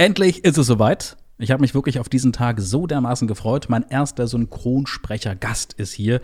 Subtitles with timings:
[0.00, 1.16] Endlich ist es soweit.
[1.38, 3.66] Ich habe mich wirklich auf diesen Tag so dermaßen gefreut.
[3.68, 6.20] Mein erster Synchronsprecher-Gast ist hier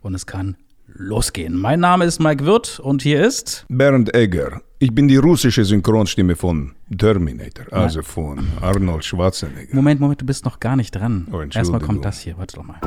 [0.00, 1.54] und es kann losgehen.
[1.54, 4.62] Mein Name ist Mike Wirth und hier ist Bernd Egger.
[4.78, 9.76] Ich bin die russische Synchronstimme von Terminator, also von Arnold Schwarzenegger.
[9.76, 11.28] Moment, Moment, du bist noch gar nicht dran.
[11.30, 11.42] Oh.
[11.42, 12.78] Erstmal kommt das hier, warte doch mal.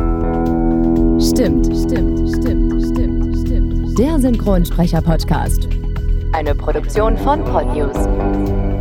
[1.22, 4.00] Stimmt, stimmt, stimmt, stimmt, stimmt.
[4.00, 5.68] Der Synchronsprecher-Podcast.
[6.32, 8.73] Eine Produktion von Podnews.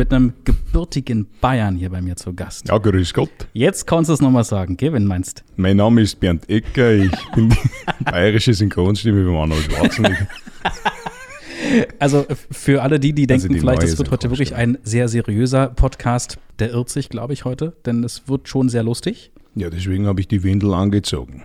[0.00, 2.66] Mit einem gebürtigen Bayern hier bei mir zu Gast.
[2.68, 3.28] Ja, grüß Gott.
[3.52, 5.44] Jetzt kannst du es nochmal sagen, du meinst.
[5.56, 6.92] Mein Name ist Bernd Egger.
[6.92, 7.56] Ich bin die
[8.04, 10.26] bayerische Synchronstimme von Arnold Schwarzenegger.
[11.98, 15.06] Also für alle die, die denken, Also die vielleicht, es wird heute wirklich ein sehr
[15.06, 19.30] seriöser Podcast, der irrt sich, glaube ich, heute, denn es wird schon sehr lustig.
[19.54, 21.44] Ja, deswegen habe ich die Windel angezogen.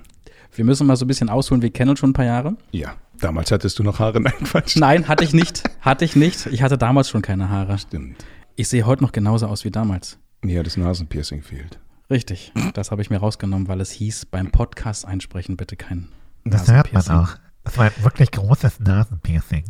[0.55, 2.55] Wir müssen mal so ein bisschen ausholen, wir kennen uns schon ein paar Jahre.
[2.71, 4.21] Ja, damals hattest du noch Haare.
[4.21, 4.77] Nein, Quatsch.
[4.77, 5.63] Nein, hatte ich nicht.
[5.81, 6.47] Hatte ich nicht.
[6.47, 7.77] Ich hatte damals schon keine Haare.
[7.77, 8.15] Stimmt.
[8.55, 10.17] Ich sehe heute noch genauso aus wie damals.
[10.41, 11.79] Mir das Nasenpiercing fehlt.
[12.09, 12.53] Richtig.
[12.73, 16.07] Das habe ich mir rausgenommen, weil es hieß, beim Podcast einsprechen bitte kein
[16.45, 17.15] Das hört man Nasenpiercing.
[17.15, 17.39] auch.
[17.63, 19.63] Das war ein wirklich großes Nasenpiercing.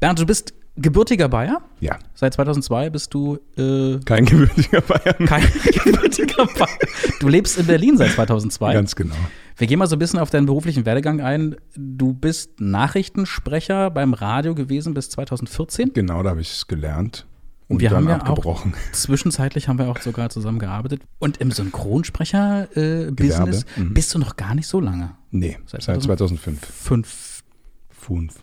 [0.00, 1.60] Bernd, du bist gebürtiger Bayer.
[1.80, 5.26] Ja, Seit 2002 bist du äh, kein gewöhnlicher Bayern.
[5.26, 5.42] kein
[5.84, 6.78] gebürtiger Bayer.
[7.20, 8.72] Du lebst in Berlin seit 2002.
[8.72, 9.14] Ganz genau.
[9.58, 11.56] Wir gehen mal so ein bisschen auf deinen beruflichen Werdegang ein.
[11.76, 15.92] Du bist Nachrichtensprecher beim Radio gewesen bis 2014.
[15.92, 17.26] Genau, da habe ich es gelernt.
[17.68, 18.66] Und Wir haben ja auch-.
[18.92, 21.02] Zwischenzeitlich haben wir auch sogar zusammengearbeitet.
[21.18, 23.94] Und im Synchronsprecher-Business Gewerbe, mhm.
[23.94, 25.16] bist du noch gar nicht so lange.
[25.30, 26.64] Nee, Seit seit 2005.
[26.64, 27.42] Fünf,
[27.90, 28.34] Fünf.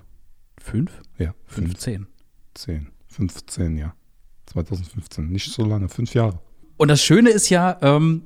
[0.60, 0.92] fünf?
[1.18, 1.70] Ja, fünf.
[1.70, 2.08] 15.
[2.56, 3.96] 10, 15, ja.
[4.48, 6.40] 2015, nicht so lange, fünf Jahre.
[6.78, 8.24] Und das Schöne ist ja, ähm,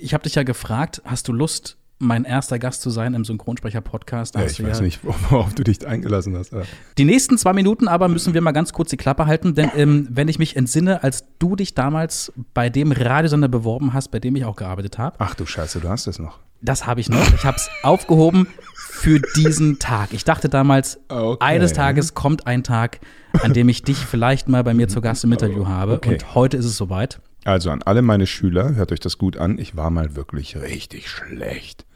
[0.00, 4.34] ich habe dich ja gefragt, hast du Lust, mein erster Gast zu sein im Synchronsprecher-Podcast?
[4.34, 6.52] Ja, ich weiß nicht, worauf du dich eingelassen hast.
[6.52, 6.64] aber-
[6.98, 10.08] Die nächsten zwei Minuten aber müssen wir mal ganz kurz die Klappe halten, denn ähm,
[10.10, 14.34] wenn ich mich entsinne, als du dich damals bei dem Radiosender beworben hast, bei dem
[14.36, 16.38] ich auch gearbeitet habe, Ach du Scheiße, du hast es noch.
[16.62, 17.32] das habe ich noch.
[17.34, 20.12] Ich habe es aufgehoben für diesen Tag.
[20.12, 21.44] Ich dachte damals, Okay.
[21.44, 23.00] eines Tages kommt ein Tag,
[23.42, 25.94] an dem ich dich vielleicht mal bei mir zu Gast im Interview habe.
[25.94, 26.14] Okay.
[26.14, 27.20] Und heute ist es soweit.
[27.44, 31.08] Also an alle meine Schüler, hört euch das gut an, ich war mal wirklich richtig
[31.08, 31.86] schlecht.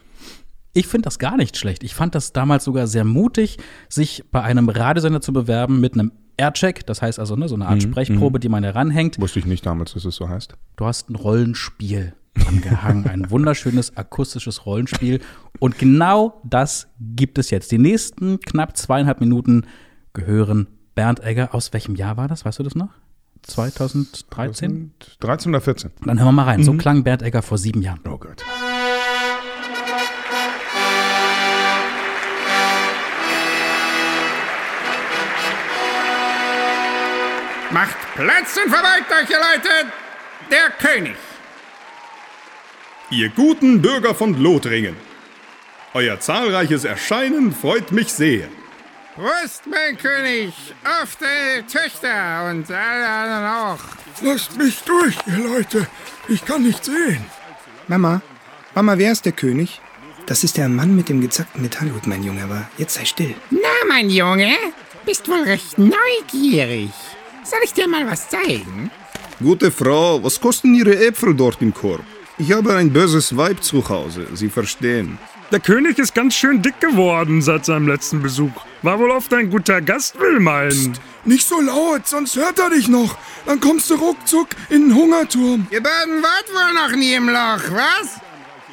[0.77, 1.83] Ich finde das gar nicht schlecht.
[1.83, 3.57] Ich fand das damals sogar sehr mutig,
[3.89, 6.85] sich bei einem Radiosender zu bewerben mit einem Aircheck.
[6.85, 9.17] Das heißt also ne, so eine Mhm, Art Sprechprobe, die man heranhängt.
[9.21, 10.53] Wusste ich nicht damals, dass es so heißt.
[10.75, 12.13] Du hast ein Rollenspiel
[12.45, 15.21] angehangen, ein wunderschönes akustisches Rollenspiel.
[15.59, 17.71] Und genau das gibt es jetzt.
[17.71, 19.65] Die nächsten knapp zweieinhalb Minuten
[20.11, 21.55] gehören Bernd Egger.
[21.55, 22.43] Aus welchem Jahr war das?
[22.43, 22.89] Weißt du das noch?
[23.43, 24.91] 2013?
[25.21, 25.91] 13 oder 14?
[26.05, 26.59] Dann hören wir mal rein.
[26.59, 26.63] Mhm.
[26.65, 28.01] So klang Bernd Egger vor sieben Jahren.
[28.05, 28.43] Oh Gott.
[37.75, 39.91] Macht Platz und verbeugt euch, ihr Leute!
[40.49, 41.17] Der König!
[43.09, 44.95] Ihr guten Bürger von Lothringen.
[45.93, 48.47] Euer zahlreiches Erscheinen freut mich sehr.
[49.15, 50.53] Prost, mein König!
[50.85, 53.83] Auf deine Töchter und alle anderen auch!
[54.21, 55.85] Lasst mich durch, ihr Leute.
[56.29, 57.25] Ich kann nicht sehen.
[57.89, 58.21] Mama,
[58.73, 59.81] Mama, wer ist der König?
[60.27, 63.35] Das ist der Mann mit dem gezackten Metallhut, mein Junge, aber jetzt sei still.
[63.49, 64.55] Na, mein Junge,
[65.05, 66.91] bist wohl recht neugierig.
[67.45, 68.89] Soll ich dir mal was zeigen?
[69.39, 72.03] Gute Frau, was kosten Ihre Äpfel dort im Korb?
[72.39, 75.19] Ich habe ein böses Weib zu Hause, Sie verstehen.
[75.51, 78.65] Der König ist ganz schön dick geworden seit seinem letzten Besuch.
[78.81, 80.97] War wohl oft ein guter Gast, will meinen.
[81.23, 83.15] Nicht so laut, sonst hört er dich noch.
[83.45, 85.67] Dann kommst du ruckzuck in den Hungerturm.
[85.69, 88.19] Ihr beiden wart wohl noch nie im Loch, was?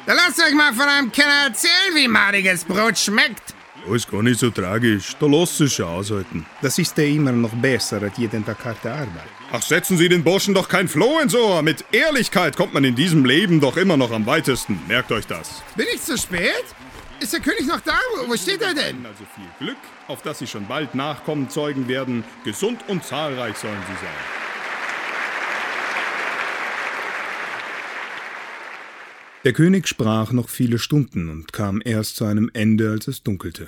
[0.07, 3.53] Dann lasst euch mal von einem Kenner erzählen, wie madiges Brot schmeckt.
[3.85, 5.15] Oh, ist gar nicht so tragisch.
[5.19, 6.45] Da lässt sich ja aushalten.
[6.61, 9.27] Das ist ja immer noch besser als jeden Tag harte Arbeit.
[9.51, 11.61] Ach, setzen Sie den Burschen doch kein Floh ins Ohr.
[11.61, 14.79] Mit Ehrlichkeit kommt man in diesem Leben doch immer noch am weitesten.
[14.87, 15.61] Merkt euch das.
[15.75, 16.63] Bin ich zu spät?
[17.19, 17.97] Ist der König noch da?
[18.15, 19.05] Wo, wo steht er denn?
[19.05, 19.77] Also viel Glück,
[20.07, 22.23] auf dass Sie schon bald Nachkommen zeugen werden.
[22.45, 24.42] Gesund und zahlreich sollen Sie sein.
[29.43, 33.67] Der König sprach noch viele Stunden und kam erst zu einem Ende, als es dunkelte.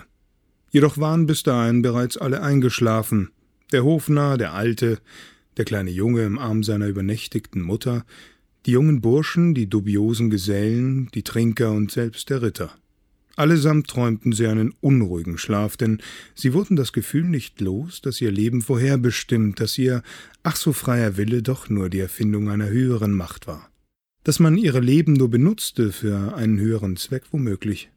[0.72, 3.32] Jedoch waren bis dahin bereits alle eingeschlafen,
[3.74, 5.00] der Hofnarr, der Alte,
[5.58, 8.06] der kleine Junge im Arm seiner übernächtigten Mutter,
[8.66, 12.72] die jungen Burschen, die dubiosen Gesellen, die Trinker und selbst der Ritter.
[13.36, 16.02] Allesamt träumten sie einen unruhigen Schlaf, denn
[16.36, 20.04] sie wurden das Gefühl nicht los, dass ihr Leben vorherbestimmt, dass ihr
[20.42, 23.70] ach so freier Wille doch nur die Erfindung einer höheren Macht war
[24.26, 27.90] dass man ihre Leben nur benutzte für einen höheren Zweck womöglich.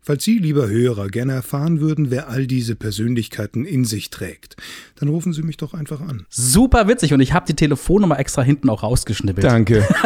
[0.00, 4.56] Falls Sie, lieber Hörer, gerne erfahren würden, wer all diese Persönlichkeiten in sich trägt,
[4.98, 6.24] dann rufen Sie mich doch einfach an.
[6.30, 9.44] Super witzig und ich habe die Telefonnummer extra hinten auch rausgeschnippelt.
[9.44, 9.86] Danke.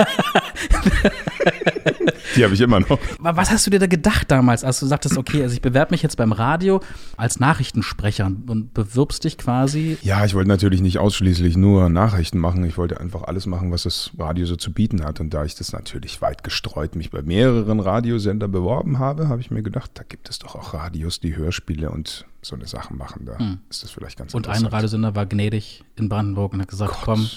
[2.37, 2.99] Die habe ich immer noch.
[3.19, 6.03] Was hast du dir da gedacht damals, als du sagtest, okay, also ich bewerbe mich
[6.03, 6.81] jetzt beim Radio
[7.17, 9.99] als Nachrichtensprecher und bewirbst dich quasi?
[10.03, 12.65] Ja, ich wollte natürlich nicht ausschließlich nur Nachrichten machen.
[12.65, 15.21] Ich wollte einfach alles machen, was das Radio so zu bieten hat.
[15.21, 19.51] Und da ich das natürlich weit gestreut mich bei mehreren Radiosender beworben habe, habe ich
[19.51, 23.27] mir gedacht, da gibt es doch auch Radios, die Hörspiele und so eine Sachen machen.
[23.27, 23.37] Da
[23.71, 24.67] ist das vielleicht ganz Und ein.
[24.67, 27.29] Radiosender war gnädig in Brandenburg und hat gesagt, komm,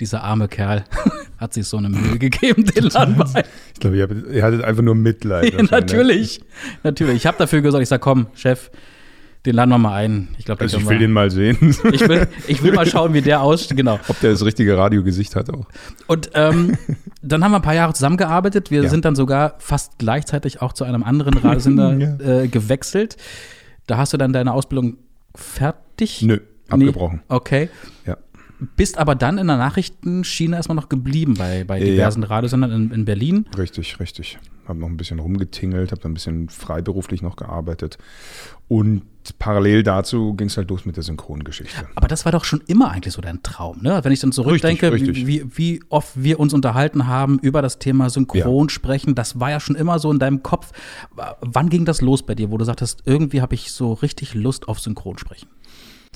[0.00, 0.84] dieser arme Kerl
[1.38, 3.44] hat sich so eine Mühe gegeben, den Laden bei.
[3.74, 3.96] Ich glaube,
[4.32, 5.52] ihr, hattet einfach nur Mitleid.
[5.54, 6.40] Ja, natürlich,
[6.82, 7.16] natürlich.
[7.16, 8.70] Ich habe dafür gesorgt, ich sag, komm, Chef,
[9.44, 10.28] den laden wir mal ein.
[10.38, 11.56] Ich glaube, Also ich will den mal sehen.
[11.92, 14.00] ich will, ich will mal schauen, wie der aussieht, genau.
[14.08, 15.66] Ob der das richtige Radiogesicht hat auch.
[16.08, 16.76] Und ähm,
[17.22, 18.70] dann haben wir ein paar Jahre zusammengearbeitet.
[18.72, 18.88] Wir Ja.
[18.90, 22.40] sind dann sogar fast gleichzeitig auch zu einem anderen Radiosender Ja.
[22.42, 23.16] äh, gewechselt.
[23.86, 24.96] Da hast du dann deine Ausbildung
[25.36, 26.22] fertig?
[26.22, 27.18] Nö, abgebrochen.
[27.18, 27.24] Nee.
[27.36, 27.68] Okay.
[28.04, 28.16] Ja.
[28.76, 33.04] Bist aber dann in der Nachrichtenschiene erstmal noch geblieben bei, bei diversen Radiosendern in, in
[33.04, 33.46] Berlin.
[33.56, 34.38] Richtig, richtig.
[34.66, 37.98] Habe noch ein bisschen rumgetingelt, habe dann ein bisschen freiberuflich noch gearbeitet.
[38.68, 39.02] Und
[39.38, 41.86] parallel dazu ging es halt los mit der Synchrongeschichte.
[41.94, 44.00] Aber das war doch schon immer eigentlich so dein Traum, ne?
[44.02, 45.26] Wenn ich dann zurückdenke, Richtig, richtig.
[45.26, 49.60] Wie, wie oft wir uns unterhalten haben über das Thema Synchron sprechen, das war ja
[49.60, 50.72] schon immer so in deinem Kopf.
[51.40, 54.68] Wann ging das los bei dir, wo du sagtest, irgendwie habe ich so richtig Lust
[54.68, 55.48] auf Synchronsprechen?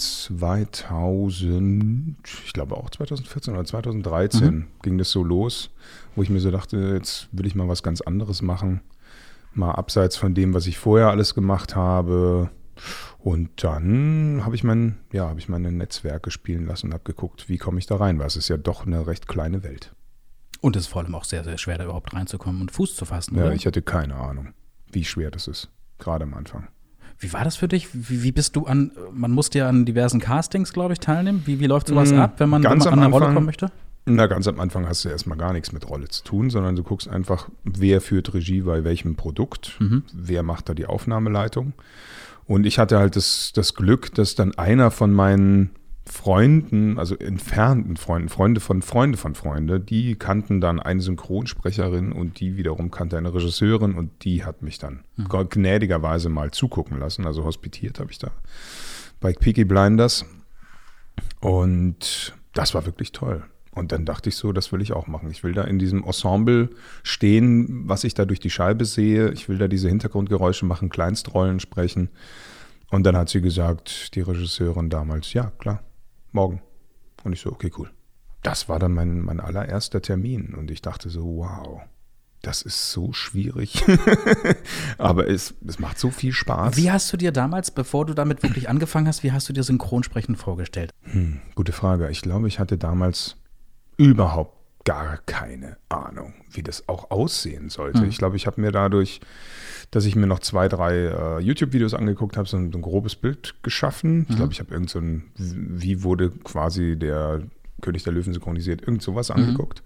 [0.00, 5.70] 2000, ich glaube auch 2014 oder 2013 ging das so los,
[6.16, 8.80] wo ich mir so dachte, jetzt will ich mal was ganz anderes machen.
[9.52, 12.50] Mal abseits von dem, was ich vorher alles gemacht habe.
[13.18, 17.48] Und dann habe ich mein, ja, habe ich meine Netzwerke spielen lassen und habe geguckt,
[17.48, 19.94] wie komme ich da rein, weil es ist ja doch eine recht kleine Welt.
[20.60, 23.04] Und es ist vor allem auch sehr, sehr schwer, da überhaupt reinzukommen und Fuß zu
[23.04, 23.36] fassen.
[23.36, 23.54] Ja, oder?
[23.54, 24.54] ich hatte keine Ahnung,
[24.90, 25.68] wie schwer das ist,
[25.98, 26.68] gerade am Anfang.
[27.20, 27.88] Wie war das für dich?
[27.92, 31.42] Wie, wie bist du an, man musste ja an diversen Castings, glaube ich, teilnehmen.
[31.44, 33.70] Wie, wie läuft sowas ab, wenn man, wenn man an eine Rolle Anfang- kommen möchte?
[34.06, 36.82] Na, ganz am Anfang hast du erstmal gar nichts mit Rolle zu tun, sondern du
[36.82, 39.78] guckst einfach, wer führt Regie bei welchem Produkt,
[40.14, 41.74] wer macht da die Aufnahmeleitung.
[42.46, 45.70] Und ich hatte halt das, das Glück, dass dann einer von meinen
[46.10, 52.40] Freunden, also entfernten Freunden, Freunde von Freunde von Freunde, die kannten dann eine Synchronsprecherin und
[52.40, 57.26] die wiederum kannte eine Regisseurin und die hat mich dann gnädigerweise mal zugucken lassen.
[57.26, 58.32] Also hospitiert habe ich da
[59.20, 60.24] bei Peaky Blinders.
[61.40, 63.44] Und das war wirklich toll.
[63.72, 65.30] Und dann dachte ich so, das will ich auch machen.
[65.30, 66.70] Ich will da in diesem Ensemble
[67.02, 69.30] stehen, was ich da durch die Scheibe sehe.
[69.30, 72.08] Ich will da diese Hintergrundgeräusche machen, Kleinstrollen sprechen.
[72.90, 75.84] Und dann hat sie gesagt, die Regisseurin damals, ja, klar,
[76.32, 76.62] morgen.
[77.24, 77.90] Und ich so, okay, cool.
[78.42, 80.54] Das war dann mein, mein allererster Termin.
[80.54, 81.82] Und ich dachte so, wow,
[82.42, 83.84] das ist so schwierig.
[84.98, 86.76] Aber es, es macht so viel Spaß.
[86.76, 89.62] Wie hast du dir damals, bevor du damit wirklich angefangen hast, wie hast du dir
[89.62, 90.92] Synchronsprechen vorgestellt?
[91.02, 92.08] Hm, gute Frage.
[92.10, 93.36] Ich glaube, ich hatte damals
[93.98, 98.02] überhaupt gar keine Ahnung, wie das auch aussehen sollte.
[98.02, 98.08] Mhm.
[98.08, 99.20] Ich glaube, ich habe mir dadurch,
[99.90, 103.56] dass ich mir noch zwei, drei äh, YouTube-Videos angeguckt habe, so ein, ein grobes Bild
[103.62, 104.26] geschaffen.
[104.28, 107.42] Ich glaube, ich habe irgend so ein, wie wurde quasi der
[107.80, 109.82] König der Löwen synchronisiert, irgend sowas angeguckt.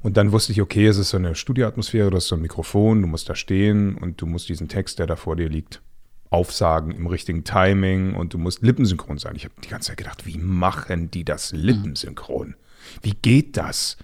[0.00, 3.02] Und dann wusste ich, okay, es ist so eine Studioatmosphäre, du hast so ein Mikrofon,
[3.02, 5.82] du musst da stehen und du musst diesen Text, der da vor dir liegt,
[6.30, 9.34] aufsagen im richtigen Timing und du musst lippensynchron sein.
[9.34, 12.54] Ich habe die ganze Zeit gedacht, wie machen die das lippensynchron?
[13.02, 13.96] Wie geht das?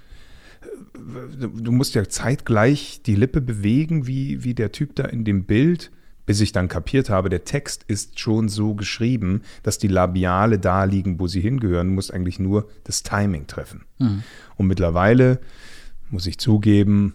[0.94, 5.90] Du musst ja zeitgleich die Lippe bewegen, wie, wie der Typ da in dem Bild,
[6.26, 10.84] bis ich dann kapiert habe, der Text ist schon so geschrieben, dass die Labiale da
[10.84, 11.88] liegen, wo sie hingehören.
[11.88, 13.84] Du musst eigentlich nur das Timing treffen.
[14.56, 15.40] Und mittlerweile,
[16.10, 17.14] muss ich zugeben,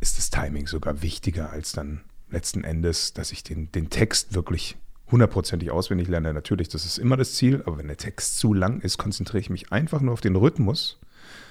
[0.00, 4.76] ist das Timing sogar wichtiger als dann letzten Endes, dass ich den, den Text wirklich
[5.10, 6.32] hundertprozentig auswendig lerne.
[6.32, 9.50] Natürlich, das ist immer das Ziel, aber wenn der Text zu lang ist, konzentriere ich
[9.50, 10.98] mich einfach nur auf den Rhythmus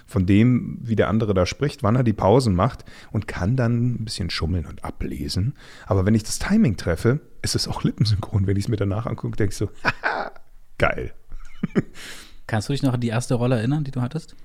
[0.10, 3.94] von dem, wie der andere da spricht, wann er die Pausen macht und kann dann
[3.94, 5.54] ein bisschen schummeln und ablesen.
[5.86, 8.48] Aber wenn ich das Timing treffe, ist es auch lippensynchron.
[8.48, 10.32] Wenn ich es mir danach angucke, denke ich so, haha,
[10.80, 11.14] geil.
[12.48, 14.36] Kannst du dich noch an die erste Rolle erinnern, die du hattest?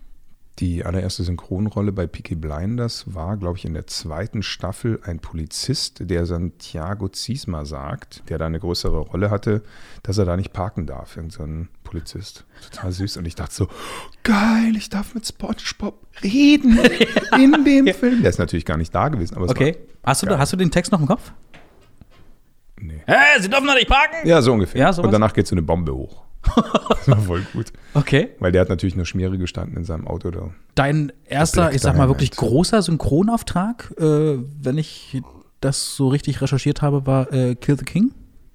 [0.59, 6.09] Die allererste Synchronrolle bei Peaky Blinders war, glaube ich, in der zweiten Staffel ein Polizist,
[6.09, 9.63] der Santiago Ziesma sagt, der da eine größere Rolle hatte,
[10.05, 11.17] dass er da nicht parken darf.
[11.17, 12.45] Irgend so ein Polizist.
[12.73, 13.17] Total süß.
[13.19, 13.69] Und ich dachte so,
[14.25, 16.79] geil, ich darf mit SpongeBob reden
[17.39, 18.21] in dem Film.
[18.23, 19.77] Der ist natürlich gar nicht da gewesen, aber Okay.
[20.03, 20.39] Hast du, geil.
[20.39, 21.33] hast du den Text noch im Kopf?
[22.81, 23.01] Nee.
[23.07, 24.27] Hä, Sie dürfen doch nicht parken?
[24.29, 24.81] Ja, so ungefähr.
[24.81, 25.03] Ja?
[25.03, 26.25] Und danach geht so eine Bombe hoch.
[26.57, 27.73] das war voll gut.
[27.95, 28.31] Okay.
[28.41, 30.51] Weil der hat natürlich nur Schmiere gestanden in seinem Auto da.
[30.75, 35.23] Dein erster, ich sag mal, wirklich großer Synchronauftrag, äh, wenn ich
[35.61, 38.13] das so richtig recherchiert habe, war äh, Kill the King.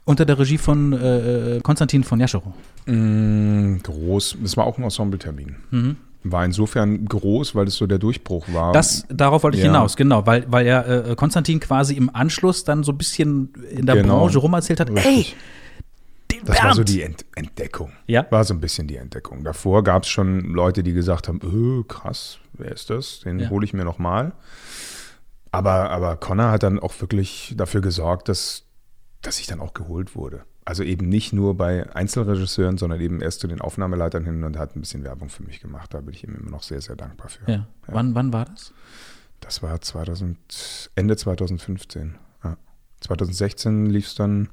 [0.09, 2.51] Unter der Regie von äh, äh Konstantin von Jascherow.
[2.87, 4.37] Mm, groß.
[4.41, 5.55] Das war auch ein Ensemble-Termin.
[5.69, 5.97] Mhm.
[6.23, 8.73] War insofern groß, weil es so der Durchbruch war.
[8.73, 9.69] Das, darauf wollte ich Ja.
[9.71, 13.85] hinaus, genau, weil, weil ja äh, Konstantin quasi im Anschluss dann so ein bisschen in
[13.85, 14.17] der Genau.
[14.21, 15.35] Branche rumerzählt hat, ey, Richtig.
[16.31, 16.75] den Das war Bernd.
[16.77, 17.91] so die Ent Entdeckung.
[18.07, 18.25] Ja.
[18.31, 19.43] War so ein bisschen die Entdeckung.
[19.43, 23.19] Davor gab es schon Leute, die gesagt haben, öh, krass, wer ist das?
[23.19, 23.49] Den Ja.
[23.51, 24.31] hole ich mir noch mal.
[25.51, 28.63] Aber, aber Connor hat dann auch wirklich dafür gesorgt, dass,
[29.21, 30.43] dass ich dann auch geholt wurde.
[30.65, 34.75] Also eben nicht nur bei Einzelregisseuren, sondern eben erst zu den Aufnahmeleitern hin und hat
[34.75, 35.93] ein bisschen Werbung für mich gemacht.
[35.93, 37.51] Da bin ich ihm immer noch sehr, sehr dankbar für.
[37.51, 37.67] ja.
[37.88, 38.73] Wann, wann war das?
[39.39, 42.15] Das war 2000, Ende 2015.
[42.43, 42.57] Ja.
[43.01, 44.49] 2016 lief es dann,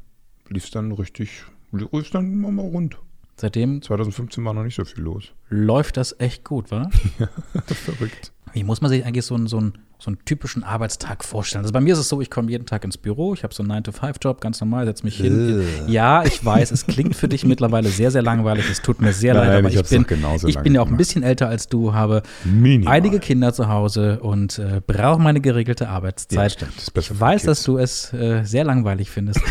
[0.48, 2.98] lief's dann richtig, lief dann immer mal rund.
[3.38, 5.32] Seitdem 2015 war noch nicht so viel los.
[5.48, 6.88] läuft das echt gut, wa?
[7.66, 8.32] Verrückt.
[8.52, 11.64] Wie muss man sich eigentlich so einen, so, einen, so einen typischen Arbeitstag vorstellen?
[11.64, 13.62] Also bei mir ist es so, ich komme jeden Tag ins Büro, ich habe so
[13.62, 15.62] einen 9-to-5-Job, ganz normal, setze mich hin.
[15.88, 18.70] Ja, ich weiß, es klingt für dich mittlerweile sehr, sehr langweilig.
[18.70, 20.06] Es tut mir sehr Nein, leid, aber ich ich, bin,
[20.46, 22.94] ich bin ja auch ein bisschen älter als du, habe Minimal.
[22.94, 26.58] einige Kinder zu Hause und äh, brauche meine geregelte Arbeitszeit.
[26.58, 29.42] Ja, ich weiß, dass du es äh, sehr langweilig findest.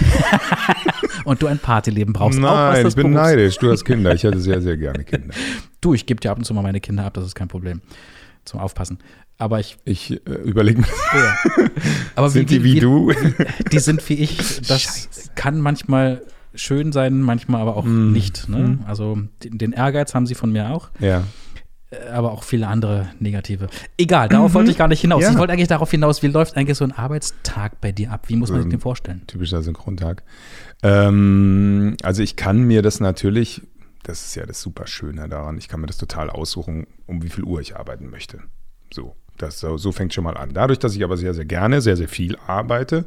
[1.25, 2.39] Und du ein Partyleben brauchst.
[2.39, 3.57] auch was Nein, das ich bin Berufs- neidisch.
[3.57, 4.13] Du hast Kinder.
[4.13, 5.33] Ich hätte sehr, sehr gerne Kinder.
[5.81, 7.81] Du, ich gebe dir ab und zu mal meine Kinder ab, das ist kein Problem.
[8.45, 8.99] Zum Aufpassen.
[9.37, 10.87] Aber ich Ich äh, überlege mir,
[12.15, 13.11] Aber sind die wie du?
[13.71, 14.61] Die sind wie ich.
[14.67, 16.21] Das kann manchmal
[16.53, 18.13] schön sein, manchmal aber auch Mm.
[18.13, 18.47] nicht.
[18.47, 18.79] Ne?
[18.87, 21.23] Also den, den Ehrgeiz haben sie von mir auch, Ja.
[21.91, 23.67] äh, aber auch viele andere negative.
[23.97, 25.19] Egal, darauf wollte ich gar nicht hinaus.
[25.19, 25.23] Mhm.
[25.25, 25.31] Ja.
[25.31, 28.29] Ich wollte eigentlich darauf hinaus, wie läuft eigentlich so ein Arbeitstag bei dir ab?
[28.29, 29.23] Wie muss man sich den vorstellen?
[29.27, 30.23] Typischer Synchrontag.
[30.85, 33.63] Ähm, also ich kann mir das natürlich,
[34.03, 37.29] das ist ja das super Schöne daran, ich kann mir das total aussuchen, um wie
[37.29, 38.39] viel Uhr ich arbeiten möchte.
[38.93, 40.53] So, das, so, so fängt schon mal an.
[40.53, 43.05] Dadurch, dass ich aber sehr, sehr gerne, sehr, sehr viel arbeite,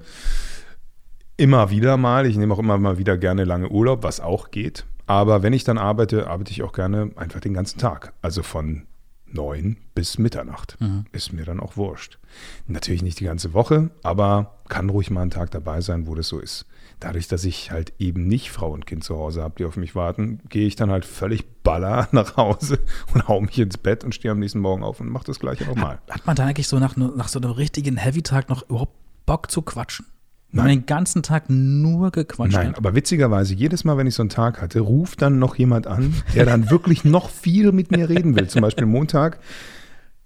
[1.37, 4.85] immer wieder mal, ich nehme auch immer mal wieder gerne lange Urlaub, was auch geht.
[5.06, 8.12] Aber wenn ich dann arbeite, arbeite ich auch gerne einfach den ganzen Tag.
[8.23, 8.87] Also von
[9.25, 10.76] neun bis Mitternacht.
[11.12, 12.18] Ist mir dann auch wurscht.
[12.66, 16.28] Natürlich nicht die ganze Woche, aber kann ruhig mal ein Tag dabei sein, wo das
[16.28, 16.66] so ist.
[17.00, 19.94] Dadurch, dass ich halt eben nicht Frau und Kind zu Hause habe, die auf mich
[19.94, 22.80] warten, gehe ich dann halt völlig baller nach Hause
[23.14, 25.64] und hau mich ins Bett und stehe am nächsten Morgen auf und mache das gleiche
[25.64, 26.00] nochmal.
[26.10, 28.94] Hat man da eigentlich so nach, nach so einem richtigen Heavy-Tag noch überhaupt
[29.26, 30.06] Bock zu quatschen?
[30.50, 32.78] Wenn man den ganzen Tag nur gequatscht Nein, hat?
[32.78, 36.14] aber witzigerweise, jedes Mal, wenn ich so einen Tag hatte, ruft dann noch jemand an,
[36.34, 38.48] der dann wirklich noch viel mit mir reden will.
[38.48, 39.40] Zum Beispiel Montag.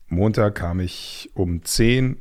[0.07, 2.19] Montag kam ich um 10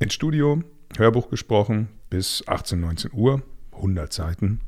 [0.00, 0.62] ins Studio,
[0.98, 3.42] Hörbuch gesprochen, bis 18, 19 Uhr,
[3.80, 4.60] 100 Seiten,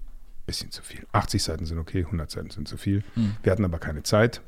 [0.46, 1.06] bisschen zu viel.
[1.12, 3.04] 80 Seiten sind okay, 100 Seiten sind zu viel.
[3.42, 4.40] Wir hatten aber keine Zeit,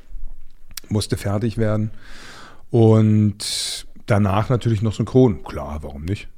[0.89, 1.91] musste fertig werden.
[2.71, 5.45] Und danach natürlich noch synchron.
[5.45, 6.29] Klar, warum nicht?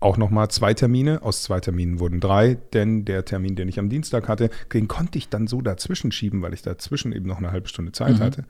[0.00, 1.22] auch nochmal zwei Termine.
[1.22, 5.18] Aus zwei Terminen wurden drei, denn der Termin, den ich am Dienstag hatte, den konnte
[5.18, 8.44] ich dann so dazwischen schieben, weil ich dazwischen eben noch eine halbe Stunde Zeit hatte.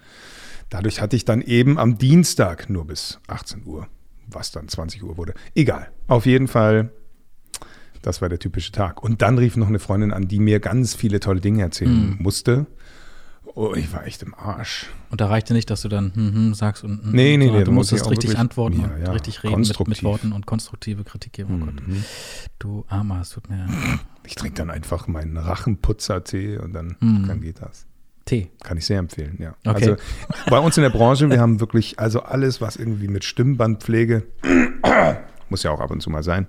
[0.71, 3.89] Dadurch hatte ich dann eben am Dienstag nur bis 18 Uhr,
[4.29, 5.35] was dann 20 Uhr wurde.
[5.55, 5.91] Egal.
[6.07, 6.91] Auf jeden Fall,
[8.03, 9.03] das war der typische Tag.
[9.03, 12.67] Und dann rief noch eine Freundin an, die mir ganz viele tolle Dinge erzählen musste.
[13.55, 14.89] Oh, ich war echt im Arsch.
[15.11, 17.65] Und da reichte nicht, dass du dann hm, hm, sagst und hm, Nee, nee, nee,
[17.65, 20.03] du musstest richtig antworten Ja, und ja, richtig reden mit, mit.
[20.05, 21.63] Worten und konstruktive Kritik geben.
[21.63, 21.83] Oh Gott.
[22.59, 23.67] Du Armer, es tut mir
[24.25, 27.87] Ich trinke dann einfach meinen Rachenputzer-Tee und dann, dann geht das.
[28.25, 28.51] Tee.
[28.63, 29.57] Kann ich sehr empfehlen, ja.
[29.67, 29.91] Okay.
[29.91, 29.97] Also
[30.49, 34.23] bei uns in der Branche, wir haben wirklich, also alles, was irgendwie mit Stimmbandpflege,
[35.51, 36.47] muss ja auch ab und zu mal sein,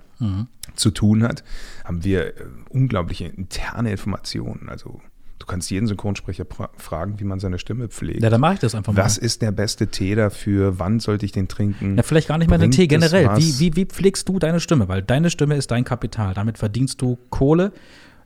[0.74, 1.44] zu tun hat,
[1.84, 2.32] haben wir äh,
[2.70, 4.68] unglaubliche interne Informationen.
[4.68, 5.00] Also
[5.38, 8.22] du kannst jeden Synchronsprecher fragen, wie man seine Stimme pflegt.
[8.22, 9.02] Ja, dann mache ich das einfach mal.
[9.02, 10.78] was ist der beste Tee dafür?
[10.78, 11.96] Wann sollte ich den trinken?
[11.96, 13.28] Ja, vielleicht gar nicht mehr den Tee generell.
[13.36, 14.88] Wie, wie, wie pflegst du deine Stimme?
[14.88, 16.34] Weil deine Stimme ist dein Kapital.
[16.34, 17.72] Damit verdienst du Kohle.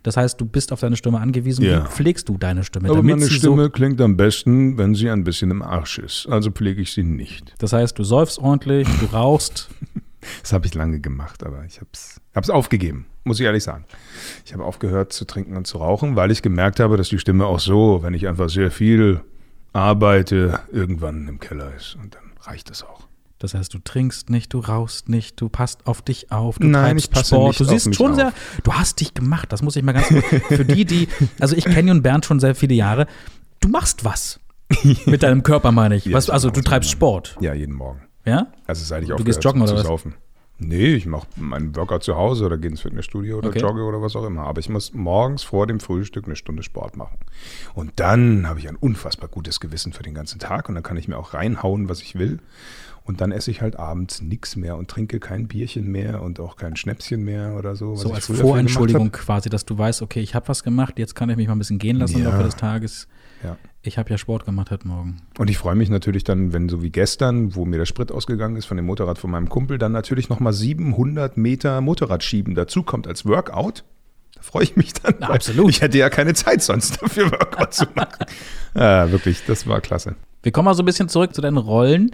[0.03, 1.65] Das heißt, du bist auf deine Stimme angewiesen.
[1.65, 1.85] Ja.
[1.85, 2.91] Wie pflegst du deine Stimme?
[2.91, 6.29] Aber meine Stimme klingt am besten, wenn sie ein bisschen im Arsch ist.
[6.31, 7.49] Also pflege ich sie nicht.
[7.49, 9.69] So, das heißt, du säufst ordentlich, du rauchst.
[10.43, 11.89] Das habe ich lange gemacht, aber ich habe
[12.35, 13.85] es aufgegeben, muss ich ehrlich sagen.
[14.45, 17.47] Ich habe aufgehört zu trinken und zu rauchen, weil ich gemerkt habe, dass die Stimme
[17.47, 19.21] auch so, wenn ich einfach sehr viel
[19.73, 21.97] arbeite, irgendwann im Keller ist.
[22.03, 23.07] Und dann reicht es auch.
[23.39, 26.97] Das heißt, du trinkst nicht, du rauchst nicht, du passt auf dich auf, du Nein,
[26.97, 27.61] treibst Sport.
[27.61, 28.17] du siehst schon auf.
[28.17, 29.53] sehr, du hast dich gemacht.
[29.53, 30.07] Das muss ich mal ganz
[30.49, 33.07] für die, die, also ich kenne und Bernd schon sehr viele Jahre.
[33.61, 34.41] Du machst was
[35.05, 36.07] mit deinem Körper, meine ich.
[36.07, 38.06] Ja, was, also du treibst Sport, Ja, jeden Morgen.
[38.27, 38.49] Ja?
[38.67, 39.87] Also seit ich Du gehst joggen zu oder was?
[39.87, 40.15] saufen.
[40.59, 43.61] Nee, ich mache meinen Workout zu Hause oder gehe ins Fitnessstudio oder Okay.
[43.61, 44.45] jogge oder was auch immer.
[44.47, 47.19] Aber ich muss morgens vor dem Frühstück eine Stunde Sport machen.
[47.75, 50.97] Und dann habe ich ein unfassbar gutes Gewissen für den ganzen Tag und dann kann
[50.97, 52.39] ich mir auch reinhauen, was ich will.
[53.05, 56.57] Und dann esse ich halt abends nichts mehr und trinke kein Bierchen mehr und auch
[56.57, 57.95] kein Schnäpschen mehr oder so.
[57.95, 61.37] So als Vorentschuldigung quasi, dass du weißt, okay, ich habe was gemacht, jetzt kann ich
[61.37, 62.31] mich mal ein bisschen gehen lassen im Ja.
[62.31, 63.07] Laufe des Tages.
[63.45, 63.59] Ja.
[63.87, 65.23] Ich habe ja Sport gemacht heute Morgen.
[65.39, 68.57] Und ich freue mich natürlich dann, wenn so wie gestern, wo mir der Sprit ausgegangen
[68.57, 73.07] ist von dem Motorrad von meinem Kumpel, dann natürlich nochmal 700 Meter Motorradschieben dazu kommt
[73.07, 73.85] als Workout.
[74.35, 75.15] Da freue ich mich dann.
[75.21, 75.71] weil Absolut.
[75.71, 78.27] Ich hätte ja keine Zeit sonst dafür Workout zu machen.
[78.75, 80.17] Ja, wirklich, das war klasse.
[80.43, 82.11] Wir kommen mal so ein bisschen zurück zu deinen Rollen.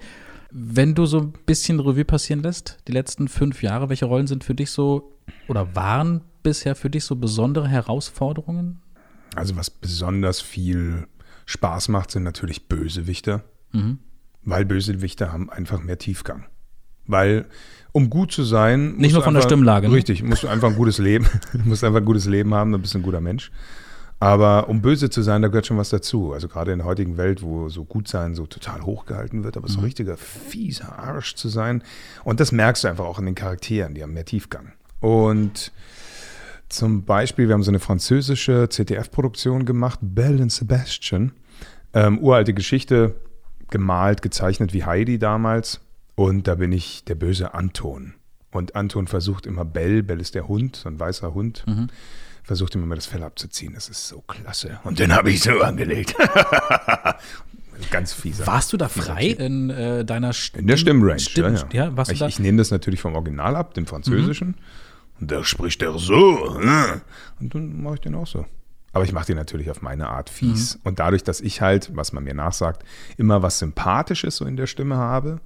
[0.53, 4.45] Wenn du so ein bisschen Revue passieren lässt, die letzten fünf Jahre, welche Rollen sind
[4.45, 5.11] für dich so
[5.49, 8.81] oder waren bisher für dich so besondere Herausforderungen?
[9.35, 11.09] Also was besonders viel
[11.47, 13.43] Spaß macht, sind natürlich Bösewichter.
[13.73, 13.99] Mhm.
[14.45, 16.45] Weil Bösewichter haben einfach mehr Tiefgang.
[17.07, 17.47] Weil,
[17.93, 18.89] um gut zu sein.
[18.91, 19.95] musst Nicht nur von der einfach- Stimmlage, ne?
[19.95, 22.81] Richtig, musst du einfach ein gutes Leben, du musst einfach ein gutes Leben haben, dann
[22.81, 23.51] bist du ein guter Mensch.
[24.21, 26.33] Aber um böse zu sein, da gehört schon was dazu.
[26.33, 29.67] Also gerade in der heutigen Welt, wo so gut sein so total hochgehalten wird, aber
[29.69, 31.83] so ein richtiger fieser Arsch zu sein.
[32.23, 34.73] Und das merkst du einfach auch in den Charakteren, die haben mehr Tiefgang.
[35.01, 35.73] Und
[36.73, 41.33] zum Beispiel, wir haben so eine französische ZDF-Produktion gemacht, Belle and Sebastian.
[41.95, 43.15] Ähm, uralte Geschichte,
[43.71, 45.81] gemalt, gezeichnet wie Heidi damals.
[46.15, 48.15] Und da bin ich der böse Anton.
[48.51, 51.65] Und Anton versucht immer Bell, Bell ist der Hund, so ein weißer Hund,
[52.43, 53.75] versucht ihm immer das Fell abzuziehen.
[53.75, 54.79] Das ist so klasse.
[54.85, 56.15] Und den habe ich so angelegt.
[57.91, 58.47] Ganz fieser.
[58.47, 60.61] Warst du da frei in äh, deiner Stimme?
[60.61, 61.91] In der Stimmrange, Stimm, ja, ja.
[61.91, 64.49] du ich, ich nehme das natürlich vom Original ab, dem Französischen.
[64.49, 64.57] Und
[65.31, 66.59] da spricht er so.
[66.59, 67.03] ne?
[67.41, 68.47] Und dann mache ich den auch so.
[68.93, 70.79] Aber ich mache den natürlich auf meine Art fies.
[70.85, 72.85] Und dadurch, dass ich halt, was man mir nachsagt,
[73.17, 75.41] immer was Sympathisches so in der Stimme habe,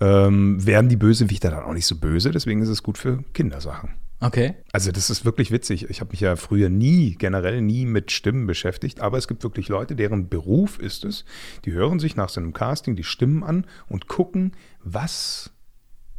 [0.00, 2.32] ähm, werden die Bösewichter dann auch nicht so böse.
[2.32, 3.90] Deswegen ist es gut für Kindersachen.
[4.20, 4.54] Okay.
[4.72, 5.90] Also das ist wirklich witzig.
[5.90, 9.68] Ich habe mich ja früher nie, generell nie mit Stimmen beschäftigt, aber es gibt wirklich
[9.68, 11.24] Leute, deren Beruf ist es,
[11.64, 15.50] die hören sich nach so einem Casting die Stimmen an und gucken, was,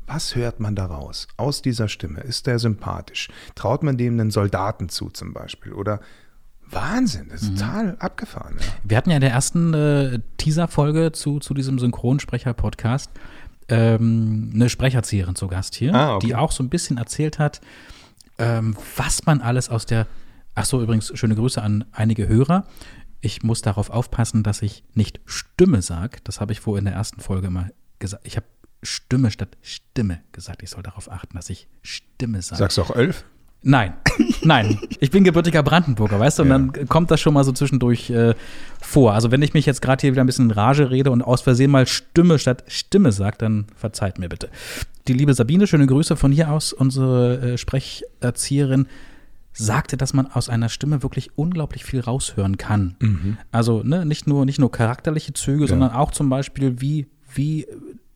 [0.07, 2.21] was hört man daraus aus dieser Stimme?
[2.21, 3.29] Ist der sympathisch?
[3.55, 5.74] Traut man dem einen Soldaten zu zum Beispiel?
[5.74, 6.00] Oder
[6.69, 8.55] Wahnsinn, das ist total abgefahren.
[8.59, 8.65] Ja.
[8.83, 13.12] Wir hatten ja in der ersten äh, Teaser-Folge zu, zu diesem Synchronsprecher-Podcast
[13.69, 16.27] ähm, eine Sprecherzieherin zu Gast hier, Ah, okay.
[16.27, 17.61] die auch so ein bisschen erzählt hat,
[18.37, 20.07] ähm, was man alles aus der.
[20.55, 22.65] Ach so, übrigens, schöne Grüße an einige Hörer.
[23.22, 26.18] Ich muss darauf aufpassen, dass ich nicht Stimme sage.
[26.24, 28.25] Das habe ich vorher in der ersten Folge mal gesagt.
[28.25, 28.46] Ich habe
[28.85, 30.63] Stimme statt Stimme gesagt.
[30.63, 32.59] Ich soll darauf achten, dass ich Stimme sage.
[32.59, 33.25] Sagst du auch elf?
[33.67, 33.93] Nein,
[34.43, 34.77] nein.
[35.00, 36.43] Ich bin gebürtiger Brandenburger, weißt du?
[36.43, 36.57] Und Ja.
[36.59, 38.35] dann kommt das schon mal so zwischendurch äh,
[38.79, 39.13] vor.
[39.15, 41.41] Also wenn ich mich jetzt gerade hier wieder ein bisschen in Rage rede und aus
[41.41, 44.50] Versehen mal Stimme statt Stimme sage, dann verzeiht mir bitte.
[45.07, 48.87] Die liebe Sabine, schöne Grüße von hier aus, unsere äh, Sprecherzieherin,
[49.53, 53.37] sagte, dass man aus einer Stimme wirklich unglaublich viel raushören kann.
[53.51, 57.65] Also ne, nicht, nur, nicht nur charakterliche Züge, sondern auch zum Beispiel, wie, wie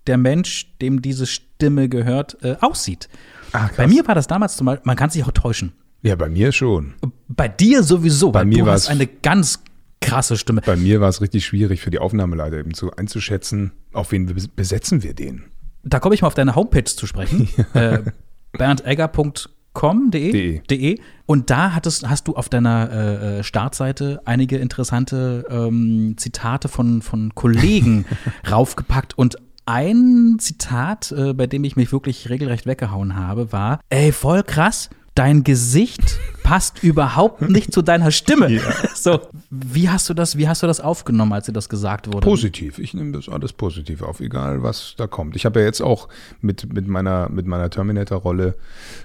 [0.10, 3.08] der Mensch, dem diese Stimme gehört, äh, aussieht.
[3.52, 3.72] Krass.
[3.78, 5.72] Bei mir war das damals zum Beispiel, man kann sich auch täuschen.
[6.02, 6.94] Ja, bei mir schon.
[7.28, 9.64] Bei dir sowieso, Bei weil mir du war's- hast eine ganz
[10.02, 10.62] krasse Stimme.
[10.66, 14.50] Bei mir war es richtig schwierig für die Aufnahmeleiter eben zu einzuschätzen, auf wen bes-
[14.56, 15.44] besetzen wir den.
[15.84, 17.48] Da komme ich mal auf deine Homepage zu sprechen.
[17.74, 18.00] äh,
[18.54, 20.62] berndegger.com.de De.
[20.70, 21.00] de.
[21.26, 27.02] Und da hattest, hast du auf deiner äh, äh, Startseite einige interessante ähm, Zitate von,
[27.02, 28.06] von Kollegen
[28.52, 29.18] raufgepackt.
[29.18, 29.38] Und
[29.70, 34.90] ein Zitat, äh, bei dem ich mich wirklich regelrecht weggehauen habe, war: Ey, voll krass,
[35.14, 36.18] dein Gesicht
[36.50, 38.50] passt überhaupt nicht zu deiner Stimme.
[38.96, 42.20] So, wie hast du das, wie hast du das aufgenommen, als dir das gesagt wurde?
[42.20, 42.80] Positiv.
[42.80, 45.38] Ich nehme das alles positiv auf, egal was da kommt.
[45.38, 46.10] Ich habe ja jetzt auch
[46.42, 48.56] mit, mit meiner, mit meiner Terminator-Rolle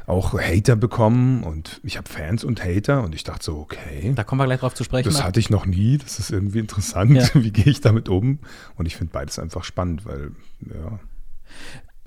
[0.07, 4.25] auch Hater bekommen und ich habe Fans und Hater und ich dachte so, okay, Da
[4.25, 5.09] kommen wir gleich drauf zu sprechen.
[5.09, 7.13] das hatte ich noch nie, das ist irgendwie interessant.
[7.13, 7.29] Ja.
[7.35, 8.41] Wie gehe ich damit um?
[8.77, 10.99] Und ich finde beides einfach spannend, weil, ja.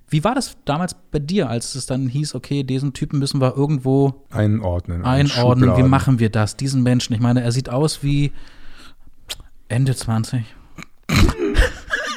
[0.09, 3.55] Wie war das damals bei dir, als es dann hieß, okay, diesen Typen müssen wir
[3.57, 5.03] irgendwo Einordnen.
[5.03, 5.75] einordnen?
[5.75, 6.55] Wie machen wir das?
[6.55, 8.31] Diesen Menschen, ich meine, er sieht aus wie
[9.67, 10.45] Ende 20,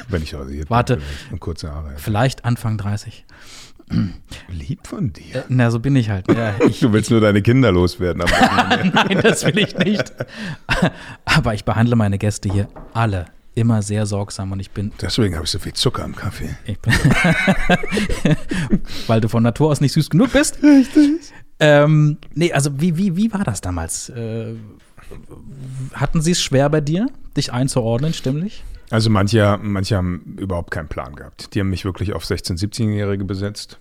[0.07, 0.99] Wenn ich rasiert Warte.
[1.29, 1.93] bin kurze Haare.
[1.97, 3.25] vielleicht Anfang 30.
[4.47, 5.43] Lieb von dir.
[5.49, 6.31] Na, so bin ich halt.
[6.33, 8.21] Ja, ich, Du willst nur deine Kinder loswerden.
[8.21, 8.31] Aber
[8.85, 10.13] nein, das will ich nicht.
[11.25, 13.25] Aber ich behandle meine Gäste hier alle
[13.55, 16.55] immer sehr sorgsam und ich bin, deswegen habe ich so viel Zucker im Kaffee.
[19.07, 20.61] weil du von Natur aus nicht süß genug bist.
[20.63, 21.33] Richtig.
[21.59, 24.09] Ähm, nee, also wie, wie, wie war das damals?
[24.09, 24.55] Äh,
[25.93, 28.63] hatten sie es schwer bei dir, dich einzuordnen, stimmlich?
[28.89, 31.53] Also manche, manche haben überhaupt keinen Plan gehabt.
[31.53, 33.79] Die haben mich wirklich auf 16-, 17-Jährige besetzt,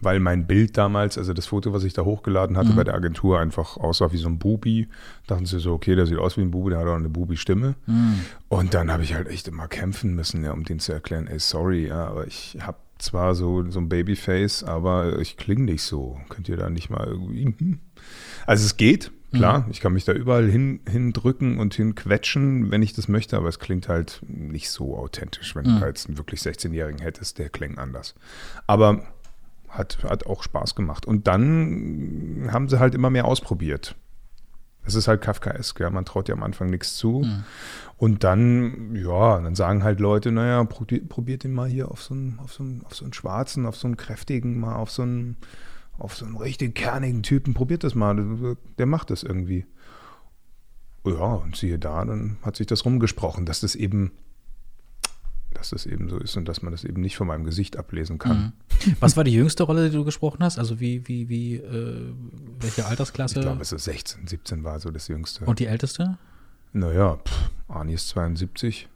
[0.00, 2.76] weil mein Bild damals, also das Foto, was ich da hochgeladen hatte Mhm.
[2.76, 4.88] bei der Agentur, einfach aussah wie so ein Bubi.
[5.26, 7.74] Dachten sie so, okay, der sieht aus wie ein Bubi, der hat auch eine Bubi-Stimme.
[7.86, 8.20] Mhm.
[8.48, 11.38] Und dann habe ich halt echt immer kämpfen müssen, ja, um den zu erklären, ey,
[11.38, 16.20] sorry, ja, aber ich habe zwar so, so ein Babyface, aber ich klinge nicht so.
[16.28, 17.44] Könnt ihr da nicht mal irgendwie.
[17.58, 17.78] hm?
[18.46, 22.92] Also es geht, klar, ich kann mich da überall hin, hindrücken und hinquetschen, wenn ich
[22.92, 26.40] das möchte, aber es klingt halt nicht so authentisch, wenn du da jetzt einen wirklich
[26.40, 28.14] 16-Jährigen hättest, der klingt anders.
[28.66, 29.02] Aber
[29.70, 31.06] hat, hat auch Spaß gemacht.
[31.06, 33.96] Und dann haben sie halt immer mehr ausprobiert.
[34.84, 35.90] Das ist halt Kafkaesk, ja.
[35.90, 37.24] Man traut ja am Anfang nichts zu.
[37.96, 42.38] Und dann, ja, dann sagen halt Leute, naja, probiert, den mal hier auf so, einen,
[42.38, 45.36] auf, so einen, auf so einen schwarzen, auf so einen kräftigen, mal auf so einen,
[45.98, 48.56] auf so einen richtig kernigen Typen, probiert das mal.
[48.78, 49.66] Der macht das irgendwie.
[51.04, 54.12] Ja, und siehe da, dann hat sich das rumgesprochen, dass das eben,
[55.54, 58.18] dass das eben so ist und dass man das eben nicht von meinem Gesicht ablesen
[58.18, 58.52] kann.
[59.00, 60.58] Was war die jüngste Rolle, die du gesprochen hast?
[60.58, 62.12] Also wie, wie, wie, äh,
[62.60, 63.40] welche Altersklasse?
[63.40, 65.44] Ich glaube, es ist 16, 17 war so das Jüngste.
[65.44, 66.18] Und die älteste?
[66.72, 68.88] naja, pff, Arni ist 72.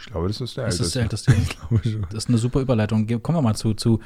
[0.00, 0.86] Ich glaube, das ist der Das Älteste.
[0.86, 1.32] ist der älteste.
[1.42, 2.02] Ich glaube schon.
[2.10, 3.04] Das ist eine super Überleitung.
[3.20, 3.98] Kommen wir mal zu, zu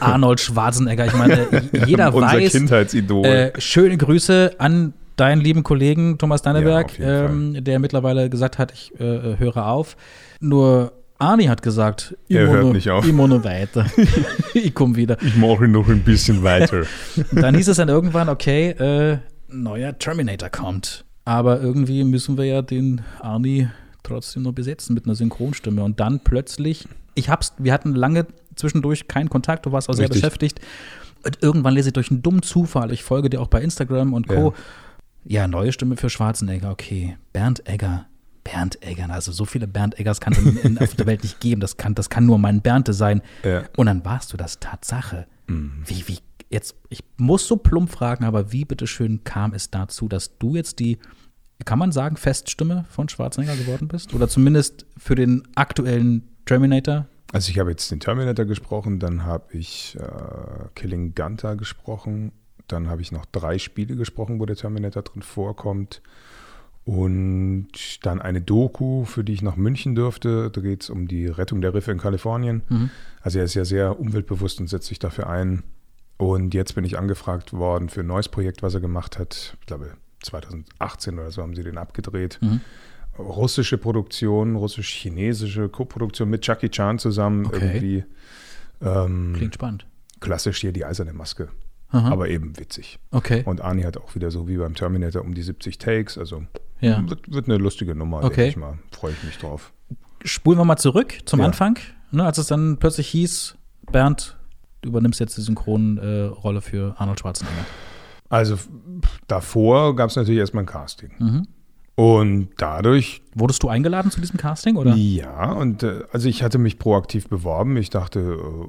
[0.00, 1.04] Arnold Schwarzenegger.
[1.06, 1.46] Ich meine,
[1.86, 3.26] jeder Unser weiß, Kindheitsidol.
[3.26, 8.72] Äh, schöne Grüße an deinen lieben Kollegen Thomas Danneberg, jeden ähm, der mittlerweile gesagt hat,
[8.72, 9.96] ich äh, höre auf.
[10.44, 13.10] Nur Arni hat gesagt, ich Er hört noch- nicht auf.
[13.10, 13.86] Mache noch weiter.
[14.54, 15.16] ich komme wieder.
[15.22, 16.82] ich mache noch ein bisschen weiter.
[17.32, 21.06] Dann hieß es dann irgendwann, okay, äh, neuer Terminator kommt.
[21.24, 23.68] Aber irgendwie müssen wir ja den Arnie
[24.02, 25.82] trotzdem noch besetzen mit einer Synchronstimme.
[25.82, 30.04] Und dann plötzlich, ich hab's, wir hatten lange zwischendurch keinen Kontakt, du warst auch sehr
[30.04, 30.20] Richtig.
[30.20, 30.60] beschäftigt.
[31.24, 34.28] Und irgendwann lese ich durch einen dummen Zufall, ich folge dir auch bei Instagram und
[34.28, 34.52] Co.
[35.24, 37.16] Ja, neue Stimme für Schwarzenegger, okay.
[37.32, 38.04] Bernd Egger.
[38.44, 41.60] Bernd Egger, also so viele Bernd Eggers kann es auf der Welt nicht geben.
[41.60, 43.22] Das kann, das kann nur mein Bernte sein.
[43.42, 43.62] Ja.
[43.62, 43.66] Mhm.
[43.76, 45.26] Und dann warst du das Tatsache.
[45.46, 46.18] Wie, wie,
[46.50, 50.78] jetzt, ich muss so plump fragen, aber wie bitteschön kam es dazu, dass du jetzt
[50.78, 50.98] die,
[51.64, 54.14] kann man sagen, Feststimme von Schwarzenegger geworden bist?
[54.14, 57.06] Oder zumindest für den aktuellen Terminator?
[57.32, 62.32] Also ich habe jetzt den Terminator gesprochen, dann habe ich äh, Killing Gunter gesprochen,
[62.68, 66.00] dann habe ich noch drei Spiele gesprochen, wo der Terminator drin vorkommt.
[66.84, 67.68] Und
[68.04, 70.50] dann eine Doku, für die ich nach München dürfte.
[70.50, 72.62] Da geht es um die Rettung der Riffe in Kalifornien.
[73.22, 75.62] Also er ist ja sehr umweltbewusst und setzt sich dafür ein.
[76.18, 79.56] Und jetzt bin ich angefragt worden für ein neues Projekt, was er gemacht hat.
[79.60, 79.92] Ich glaube,
[80.22, 82.38] 2018 oder so haben sie den abgedreht.
[83.18, 87.46] Russische Produktion, russisch-chinesische Koproduktion mit Jackie Chan zusammen.
[87.46, 87.56] Okay.
[87.66, 88.04] Irgendwie
[88.82, 89.86] ähm, Klingt spannend.
[90.20, 91.48] klassisch hier die eiserne Maske.
[91.90, 92.10] Aha.
[92.10, 92.98] Aber eben witzig.
[93.12, 93.42] Okay.
[93.46, 96.18] Und Arnie hat auch wieder so wie beim Terminator um die 70 Takes.
[96.18, 96.44] Also
[96.84, 97.08] Ja.
[97.08, 98.34] wird, wird eine lustige Nummer, Okay.
[98.36, 98.78] denke ich mal.
[98.92, 99.72] Freue ich mich drauf.
[100.24, 101.46] Spulen wir mal zurück zum Ja.
[101.46, 101.78] Anfang,
[102.10, 103.56] ne, als es dann plötzlich hieß,
[103.92, 104.36] Bernd,
[104.82, 107.64] du übernimmst jetzt die Synchronrolle äh, für Arnold Schwarzenegger.
[108.30, 108.58] Also
[109.28, 111.10] davor gab es natürlich erstmal ein Casting.
[111.18, 111.46] Mhm.
[111.96, 114.76] Und dadurch Wurdest du eingeladen zu diesem Casting?
[114.76, 114.94] Oder?
[114.96, 117.76] Ja, und äh, also ich hatte mich proaktiv beworben.
[117.76, 118.20] Ich dachte,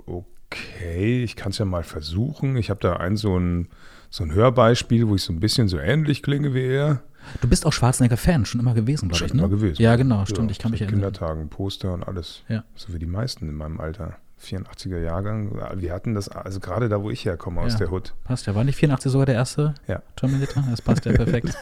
[0.08, 2.56] äh, okay, ich kann es ja mal versuchen.
[2.58, 3.70] Ich habe da ein so ein,
[4.12, 7.02] so ein Hörbeispiel, wo ich so ein bisschen so ähnlich klinge wie er.
[7.42, 9.34] Du bist auch Schwarzenegger-Fan, schon immer gewesen, glaube Schon ich.
[9.34, 9.40] Ne?
[9.40, 9.82] immer gewesen.
[9.82, 10.50] Ja, genau, stimmt.
[10.50, 11.02] Ja, ich kann mich erinnern.
[11.02, 12.44] Kindertagen, Poster und alles.
[12.50, 12.64] Ja.
[12.76, 14.18] So wie die meisten in meinem Alter.
[14.44, 15.52] 84er Jahrgang.
[15.76, 17.80] Wir hatten das, also gerade da, wo ich herkomme, aus Ja.
[17.80, 18.14] der Hood.
[18.26, 18.54] Passt ja.
[18.54, 20.02] War nicht 84 sogar der erste Ja.
[20.16, 20.64] Terminator?
[20.70, 21.56] Das passt ja perfekt.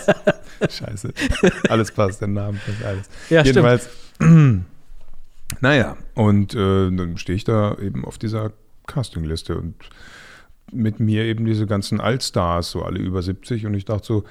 [0.70, 1.12] Scheiße.
[1.68, 3.08] Alles passt, der Name passt alles.
[3.28, 3.56] Ja, stimmt.
[3.56, 3.88] Jedenfalls,
[5.60, 8.52] naja, und äh, dann stehe ich da eben auf dieser
[8.86, 9.74] Castingliste und
[10.72, 14.24] mit mir eben diese ganzen Allstars, so alle über 70 und ich dachte so,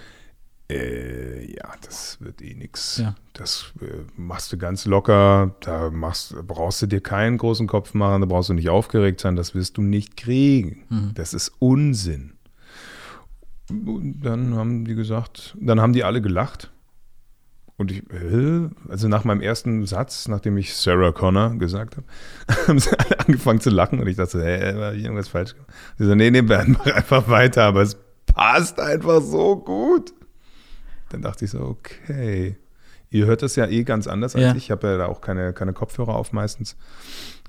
[0.71, 2.97] äh, ja, das wird eh nix.
[2.97, 3.15] Ja.
[3.33, 8.21] Das äh, machst du ganz locker, da machst, brauchst du dir keinen großen Kopf machen,
[8.21, 10.85] da brauchst du nicht aufgeregt sein, das wirst du nicht kriegen.
[10.89, 11.11] Mhm.
[11.15, 12.33] Das ist Unsinn.
[13.69, 16.71] Und dann haben die gesagt, dann haben die alle gelacht.
[17.77, 22.05] Und ich, äh, also nach meinem ersten Satz, nachdem ich Sarah Connor gesagt habe,
[22.67, 25.71] haben sie alle angefangen zu lachen und ich dachte, hä, habe ich irgendwas falsch gemacht?
[25.97, 30.13] Sie so, nee, nee, Bernd, mach einfach weiter, aber es passt einfach so gut.
[31.11, 32.57] Dann dachte ich so, okay.
[33.13, 34.51] Ihr hört das ja eh ganz anders als Ja.
[34.51, 34.57] ich.
[34.57, 36.77] Ich habe ja da auch keine, keine Kopfhörer auf meistens.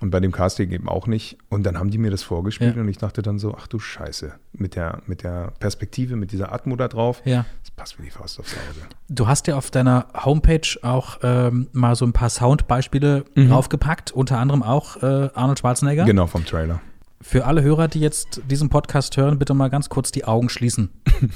[0.00, 1.38] Und bei dem Casting eben auch nicht.
[1.50, 2.82] Und dann haben die mir das vorgespielt Ja.
[2.82, 6.52] und ich dachte dann so, ach du Scheiße, mit der, mit der Perspektive, mit dieser
[6.52, 7.44] Atmo da drauf, Ja.
[7.62, 8.86] das passt wie die Faust aufs Auge.
[9.08, 14.38] Du hast ja auf deiner Homepage auch ähm, mal so ein paar Soundbeispiele draufgepackt, unter
[14.40, 16.04] anderem auch äh, Arnold Schwarzenegger.
[16.06, 16.80] Genau, vom Trailer.
[17.20, 20.90] Für alle Hörer, die jetzt diesen Podcast hören, bitte mal ganz kurz die Augen schließen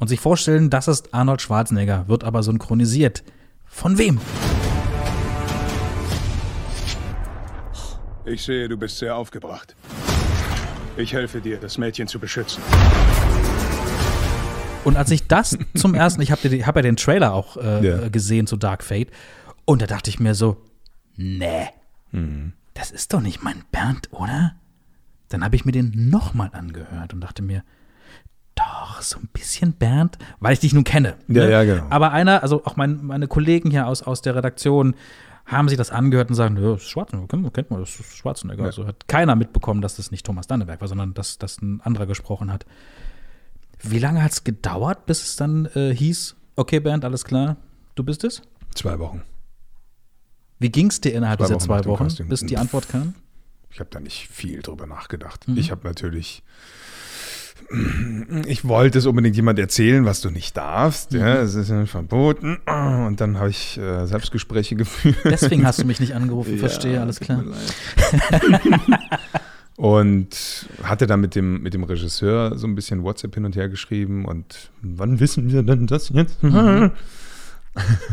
[0.00, 3.22] und sich vorstellen, das ist Arnold Schwarzenegger, wird aber synchronisiert.
[3.66, 4.18] Von wem?
[8.24, 9.74] Ich sehe, du bist sehr aufgebracht.
[10.96, 12.62] Ich helfe dir, das Mädchen zu beschützen.
[14.84, 18.08] Und als ich das zum ersten, ich habe hab ja den Trailer auch äh, Ja.
[18.08, 19.10] gesehen zu Dark Fate,
[19.64, 20.56] und da dachte ich mir so,
[21.16, 21.68] nee,
[22.12, 22.54] Mhm.
[22.74, 24.54] das ist doch nicht mein Bernd, oder?
[25.28, 27.62] Dann habe ich mir den nochmal angehört und dachte mir,
[28.80, 31.16] doch, so ein bisschen Bernd, weil ich dich nun kenne.
[31.28, 31.86] Ja, ja, genau.
[31.90, 34.94] Aber einer, also auch mein, meine Kollegen hier aus, aus der Redaktion,
[35.46, 38.16] haben sich das angehört und sagen, ja, das ist Schwarzenegger, kennt, kennt man, das ist
[38.16, 38.64] Schwarzenegger.
[38.64, 42.06] Also hat keiner mitbekommen, dass das nicht Thomas Danneberg war, sondern dass, dass ein anderer
[42.06, 42.66] gesprochen hat.
[43.82, 47.56] Wie lange hat es gedauert, bis es dann äh, hieß, okay, Bernd, alles klar,
[47.96, 48.42] du bist es?
[48.74, 49.22] Zwei Wochen.
[50.58, 53.14] Wie ging es dir innerhalb Zwei dieser Wochen zwei Wochen, bis die Antwort kam?
[53.72, 55.48] Ich habe da nicht viel drüber nachgedacht.
[55.48, 55.56] Mhm.
[55.56, 56.42] Ich habe natürlich.
[58.46, 61.12] Ich wollte es unbedingt jemand erzählen, was du nicht darfst.
[61.12, 61.40] Ja, Mhm.
[61.46, 62.56] es ist ja verboten.
[62.66, 65.16] Und dann habe ich äh, Selbstgespräche geführt.
[65.24, 67.44] Deswegen hast du mich nicht angerufen, Ja, verstehe, alles klar.
[69.76, 73.68] und hatte dann mit dem, mit dem Regisseur so ein bisschen WhatsApp hin und her
[73.68, 76.42] geschrieben und wann wissen wir denn das jetzt?
[76.42, 76.92] Mhm.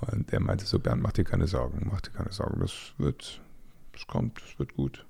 [0.00, 3.40] und der meinte so, Bernd, mach dir keine Sorgen, mach dir keine Sorgen, das wird,
[3.92, 5.04] das kommt, das wird gut.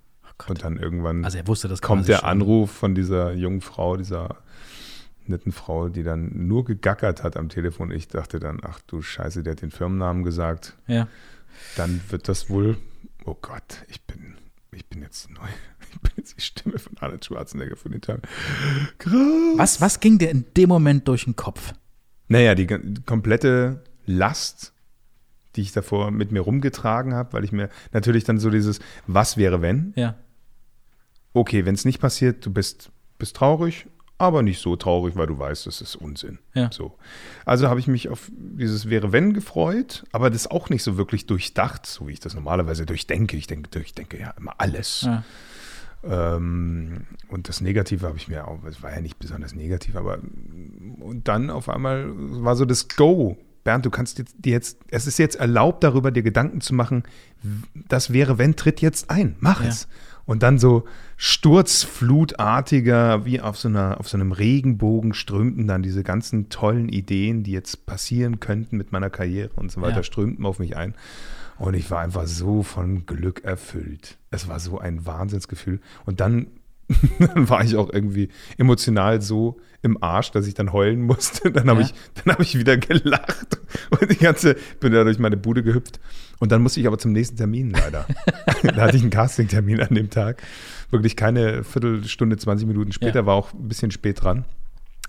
[0.48, 2.28] Und dann irgendwann Also er wusste das kommt der schon.
[2.28, 4.36] Anruf von dieser jungen Frau, dieser
[5.26, 7.90] netten Frau, die dann nur gegackert hat am Telefon.
[7.90, 10.76] Ich dachte dann, ach du Scheiße, der hat den Firmennamen gesagt.
[10.86, 11.08] Ja.
[11.76, 12.76] Dann wird das wohl,
[13.24, 14.34] oh Gott, ich bin,
[14.72, 15.38] ich bin jetzt neu.
[15.94, 18.26] Ich bin jetzt die Stimme von Arnold Schwarzenegger für den Tag.
[18.98, 19.14] Krass.
[19.56, 21.72] Was, was ging dir in dem Moment durch den Kopf?
[22.26, 24.72] Naja, die ga- komplette Last,
[25.54, 29.36] die ich davor mit mir rumgetragen habe, weil ich mir natürlich dann so dieses, was
[29.36, 29.92] wäre wenn?
[29.94, 30.16] Ja.
[31.34, 35.38] Okay, wenn es nicht passiert, du bist, bist traurig, aber nicht so traurig, weil du
[35.38, 36.38] weißt, das ist Unsinn.
[36.54, 36.70] Ja.
[36.72, 36.96] So.
[37.44, 41.26] Also habe ich mich auf dieses wäre wenn gefreut, aber das auch nicht so wirklich
[41.26, 43.36] durchdacht, so wie ich das normalerweise durchdenke.
[43.36, 45.02] Ich denke, durchdenke ja immer alles.
[45.02, 45.24] Ja.
[46.04, 50.18] Ähm, und das Negative habe ich mir auch, es war ja nicht besonders negativ, aber
[51.00, 53.36] und dann auf einmal war so das Go.
[53.64, 57.02] Bernd, du kannst dir jetzt, es ist jetzt erlaubt, darüber dir Gedanken zu machen,
[57.88, 59.68] das wäre, wenn, tritt jetzt ein, mach Ja.
[59.68, 59.88] es.
[60.26, 60.84] Und dann so
[61.16, 67.42] sturzflutartiger, wie auf so, einer, auf so einem Regenbogen strömten dann diese ganzen tollen Ideen,
[67.42, 70.02] die jetzt passieren könnten mit meiner Karriere und so weiter, Ja.
[70.02, 70.94] strömten auf mich ein.
[71.58, 74.18] Und ich war einfach so von Glück erfüllt.
[74.30, 75.80] Es war so ein Wahnsinnsgefühl.
[76.04, 76.48] Und dann,
[77.18, 81.52] dann war ich auch irgendwie emotional so im Arsch, dass ich dann heulen musste.
[81.52, 81.86] Dann habe Ja.
[81.86, 83.58] ich, dann habe ich wieder gelacht
[83.90, 86.00] und die ganze, bin da durch meine Bude gehüpft.
[86.44, 88.04] Und dann musste ich aber zum nächsten Termin leider.
[88.62, 90.42] da hatte ich einen Castingtermin an dem Tag.
[90.90, 93.26] Wirklich keine Viertelstunde, 20 Minuten später, Ja.
[93.26, 94.44] war auch ein bisschen spät dran.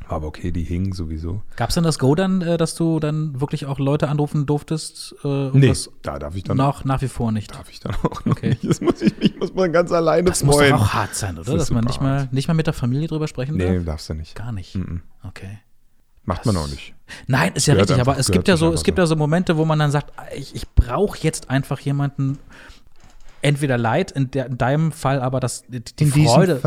[0.07, 1.41] War aber okay, die hingen sowieso.
[1.57, 5.13] Gab es denn das Go dann, äh, dass du dann wirklich auch Leute anrufen durftest?
[5.25, 7.53] Äh, Nee, da darf ich dann noch nach wie vor nicht.
[7.53, 8.49] darf ich dann auch Okay.
[8.51, 8.63] nicht.
[8.69, 10.71] Das muss ich mich muss man ganz alleine Das muss freuen.
[10.71, 11.51] doch auch hart sein, oder?
[11.51, 13.83] Das Dass man nicht mal, nicht mal mit der Familie drüber sprechen Nee, darf?
[13.85, 14.35] darfst du nicht.
[14.35, 14.73] Gar nicht.
[14.75, 15.01] Mhm.
[15.27, 15.59] Okay.
[16.25, 16.93] Macht man auch nicht.
[17.27, 19.57] Nein, ist ja Gehört richtig, aber es gibt ja so, es gibt ja so Momente,
[19.57, 22.39] wo man dann sagt, ich, ich brauche jetzt einfach jemanden,
[23.43, 26.59] entweder Leid, in, der, in deinem Fall aber das, die, die Freude,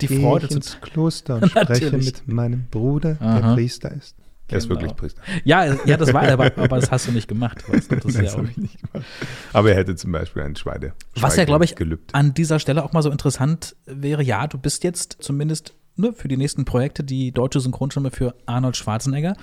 [0.00, 3.54] die Freude zu Kloster und spreche mit meinem Bruder, Aha.
[3.54, 4.16] Priester ist.
[4.48, 4.80] Er ist Genau.
[4.80, 5.22] wirklich Priester.
[5.44, 7.64] Ja, ja, das war er, aber, aber das hast du nicht gemacht.
[7.68, 9.06] Weißt du, das ist Das ja ich nicht gemacht.
[9.52, 10.92] Aber er hätte zum Beispiel ein Schweide.
[11.18, 12.14] was ja, glaube ich, gelübt.
[12.14, 16.28] an dieser Stelle auch mal so interessant wäre, ja, du bist jetzt zumindest ne, für
[16.28, 19.36] die nächsten Projekte die deutsche Synchronstimme für Arnold Schwarzenegger.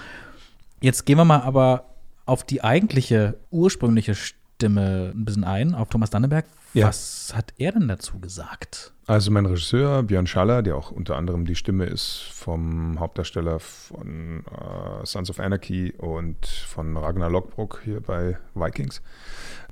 [0.82, 1.86] Jetzt gehen wir mal aber
[2.26, 6.46] auf die eigentliche ursprüngliche Stimme ein bisschen ein, auf Thomas Danneberg.
[6.74, 6.88] Ja.
[6.88, 8.94] Was hat er denn dazu gesagt?
[9.06, 14.44] Also mein Regisseur Björn Schaller, der auch unter anderem die Stimme ist vom Hauptdarsteller von
[14.46, 19.02] äh, Sons of Anarchy und von Ragnar Lockbrook hier bei Vikings,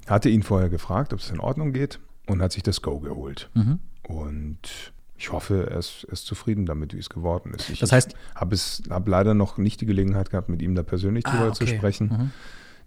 [0.08, 3.50] hatte ihn vorher gefragt, ob es in Ordnung geht und hat sich das Go geholt.
[3.54, 3.80] Mhm.
[4.04, 7.70] Und ich hoffe, er ist, er ist zufrieden damit, wie es geworden ist.
[7.70, 10.82] Ich, Das heißt- habe es habe leider noch nicht die Gelegenheit gehabt, mit ihm da
[10.82, 11.78] persönlich drüber Ah, zu okay.
[11.78, 12.32] sprechen, Mhm.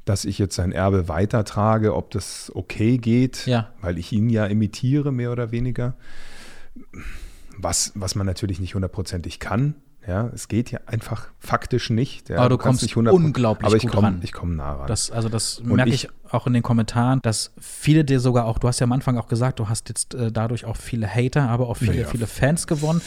[0.04, 3.70] dass ich jetzt sein Erbe weitertrage, ob das okay geht, Ja.
[3.80, 5.94] weil ich ihn ja imitiere, mehr oder weniger.
[7.56, 9.74] Was, was man natürlich nicht hundertprozentig kann.
[10.06, 12.28] Ja, es geht ja einfach faktisch nicht.
[12.28, 14.20] Ja, Aber du kommst nicht 100 unglaublich aber ich gut komm, ran.
[14.22, 14.86] Ich komme nah ran.
[14.86, 18.44] Das, also das Und merke ich, ich- auch in den Kommentaren, dass viele dir sogar
[18.46, 21.06] auch, du hast ja am Anfang auch gesagt, du hast jetzt äh, dadurch auch viele
[21.08, 23.00] Hater, aber auch viele, Ja, viele Fans gewonnen.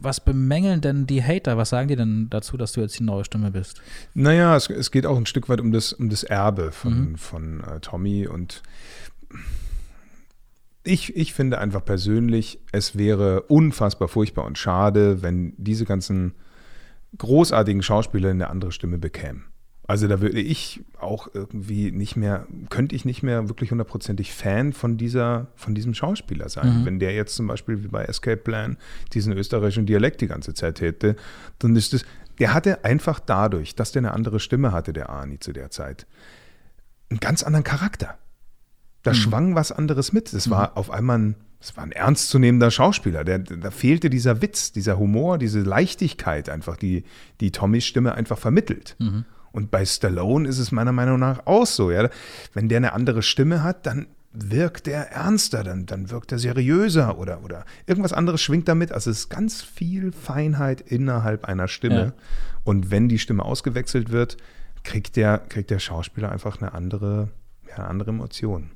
[0.00, 1.56] Was bemängeln denn die Hater?
[1.56, 3.80] Was sagen die denn dazu, dass du jetzt die neue Stimme bist?
[4.14, 7.16] Naja, es, es geht auch ein Stück weit um das, um das Erbe von, Mhm.
[7.16, 8.62] von äh, Tommy und
[10.84, 16.34] ich, ich finde einfach persönlich, es wäre unfassbar furchtbar und schade, wenn diese ganzen
[17.16, 19.46] großartigen Schauspieler eine andere Stimme bekämen.
[19.86, 24.72] Also da würde ich auch irgendwie nicht mehr, könnte ich nicht mehr wirklich hundertprozentig Fan
[24.72, 26.80] von dieser, von diesem Schauspieler sein.
[26.80, 26.86] Mhm.
[26.86, 28.78] Wenn der jetzt zum Beispiel wie bei Escape Plan
[29.12, 31.16] diesen österreichischen Dialekt die ganze Zeit hätte,
[31.58, 32.06] dann ist es,
[32.38, 36.06] der hatte einfach dadurch, dass der eine andere Stimme hatte, der Arnie zu der Zeit,
[37.10, 38.18] einen ganz anderen Charakter.
[39.04, 39.14] Da Mhm.
[39.14, 40.32] schwang was anderes mit.
[40.34, 43.22] Das war auf einmal ein, das war ein ernstzunehmender Schauspieler.
[43.22, 47.04] Der, da fehlte dieser Witz, dieser Humor, diese Leichtigkeit einfach, die,
[47.40, 48.96] die Tommys Stimme einfach vermittelt.
[48.98, 49.24] Mhm.
[49.52, 51.92] Und bei Stallone ist es meiner Meinung nach auch so.
[51.92, 52.08] Ja?
[52.54, 57.18] Wenn der eine andere Stimme hat, dann wirkt der ernster, dann, dann wirkt er seriöser
[57.18, 58.90] oder, oder irgendwas anderes schwingt damit.
[58.90, 62.04] Also es ist ganz viel Feinheit innerhalb einer Stimme.
[62.06, 62.12] Ja.
[62.64, 64.38] Und wenn die Stimme ausgewechselt wird,
[64.82, 67.28] kriegt der, kriegt der Schauspieler einfach eine andere,
[67.76, 68.70] ja, andere Emotion.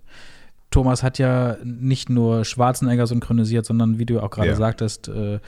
[0.70, 4.54] Thomas hat ja nicht nur Schwarzenegger synchronisiert, sondern wie du auch gerade Ja.
[4.56, 5.40] sagtest, äh,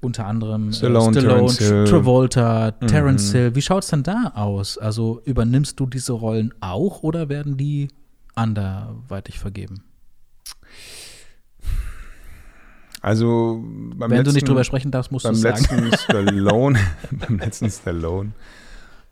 [0.00, 1.84] unter anderem Stallone, äh, Terence Hill.
[1.84, 3.36] Travolta, Terence Mhm.
[3.38, 3.54] Hill.
[3.54, 4.78] Wie schaut es denn da aus?
[4.78, 7.88] Also übernimmst du diese Rollen auch oder werden die
[8.34, 9.82] anderweitig vergeben?
[13.02, 13.62] Also
[13.94, 15.58] beim Wenn du nicht letzten- drüber sprechen darfst, musst du es sagen.
[15.60, 16.78] letzten Stallone,
[17.12, 18.32] beim letzten Stallone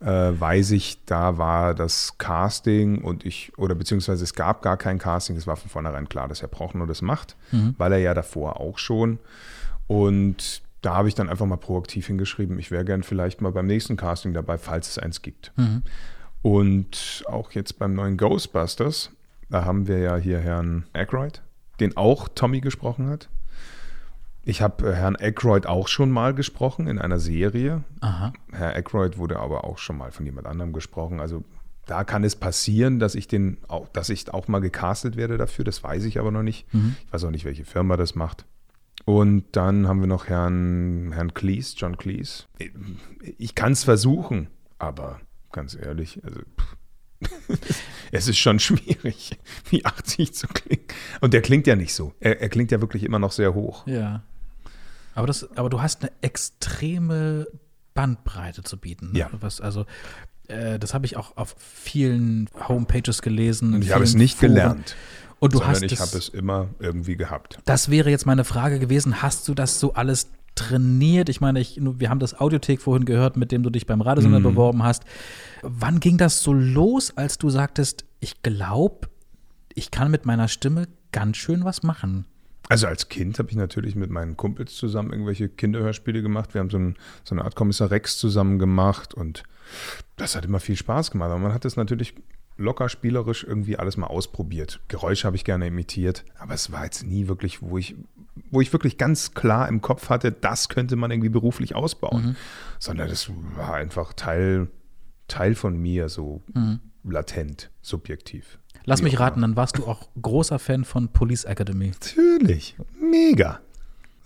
[0.05, 4.99] äh, weiß ich, da war das Casting und ich, oder beziehungsweise es gab gar kein
[4.99, 7.73] Casting, es war von vornherein klar, dass Herr Prochnow das macht, Mhm.
[7.77, 9.19] weil er ja davor auch schon.
[9.87, 13.65] Und da habe ich dann einfach mal proaktiv hingeschrieben, ich wäre gern vielleicht mal beim
[13.65, 15.51] nächsten Casting dabei, falls es eins gibt.
[15.57, 15.81] Mhm.
[16.43, 19.09] Und auch jetzt beim neuen Ghostbusters,
[19.49, 21.41] da haben wir ja hier Herrn Aykroyd,
[21.79, 23.29] den auch Tommy gesprochen hat.
[24.45, 27.83] Ich habe äh, Herrn Aykroyd auch schon mal gesprochen in einer Serie.
[27.99, 28.31] Aha.
[28.51, 31.19] Herr Aykroyd wurde aber auch schon mal von jemand anderem gesprochen.
[31.19, 31.43] Also
[31.87, 35.65] da kann es passieren, dass ich den auch, dass ich auch mal gecastet werde dafür.
[35.65, 36.71] Das weiß ich aber noch nicht.
[36.73, 36.95] Mhm.
[37.05, 38.45] Ich weiß auch nicht, welche Firma das macht.
[39.03, 42.45] Und dann haben wir noch Herrn, Herrn Cleese, John Cleese.
[43.37, 44.47] Ich kann es versuchen,
[44.79, 45.19] aber
[45.51, 46.41] ganz ehrlich, also
[48.11, 49.37] es ist schon schwierig,
[49.69, 50.85] wie 80 zu klingen.
[51.21, 52.13] Und der klingt ja nicht so.
[52.19, 53.85] Er, er klingt ja wirklich immer noch sehr hoch.
[53.85, 54.23] Ja.
[55.15, 57.47] Aber, das, aber du hast eine extreme
[57.93, 59.11] Bandbreite zu bieten.
[59.13, 59.19] ne?
[59.19, 59.29] Ja.
[59.39, 59.85] Was, also,
[60.47, 63.73] äh, das habe ich auch auf vielen Homepages gelesen.
[63.75, 64.49] Und ich habe es nicht Foren.
[64.53, 64.95] gelernt.
[65.39, 67.59] Und du hast ich habe es immer irgendwie gehabt.
[67.65, 69.21] Das wäre jetzt meine Frage gewesen.
[69.21, 71.27] Hast du das so alles trainiert?
[71.29, 74.39] Ich meine, ich, wir haben das Audiothek vorhin gehört, mit dem du dich beim Radiosender
[74.39, 74.43] Mhm.
[74.43, 75.03] beworben hast.
[75.61, 79.09] Wann ging das so los, als du sagtest, ich glaube,
[79.73, 82.25] ich kann mit meiner Stimme ganz schön was machen?
[82.69, 86.53] Also als Kind habe ich natürlich mit meinen Kumpels zusammen irgendwelche Kinderhörspiele gemacht.
[86.53, 89.43] Wir haben so, ein, so eine Art Kommissar Rex zusammen gemacht und
[90.17, 91.29] das hat immer viel Spaß gemacht.
[91.29, 92.15] Aber man hat es natürlich
[92.57, 94.79] locker spielerisch irgendwie alles mal ausprobiert.
[94.87, 97.95] Geräusche habe ich gerne imitiert, aber es war jetzt nie wirklich, wo ich,
[98.49, 102.25] wo ich wirklich ganz klar im Kopf hatte, das könnte man irgendwie beruflich ausbauen.
[102.27, 102.35] Mhm.
[102.79, 104.69] Sondern das war einfach Teil,
[105.27, 106.79] Teil von mir, so Mhm.
[107.03, 108.57] latent, subjektiv.
[108.85, 111.91] Lass mich raten, dann warst du auch großer Fan von Police Academy.
[111.91, 112.75] Natürlich.
[113.01, 113.59] Mega.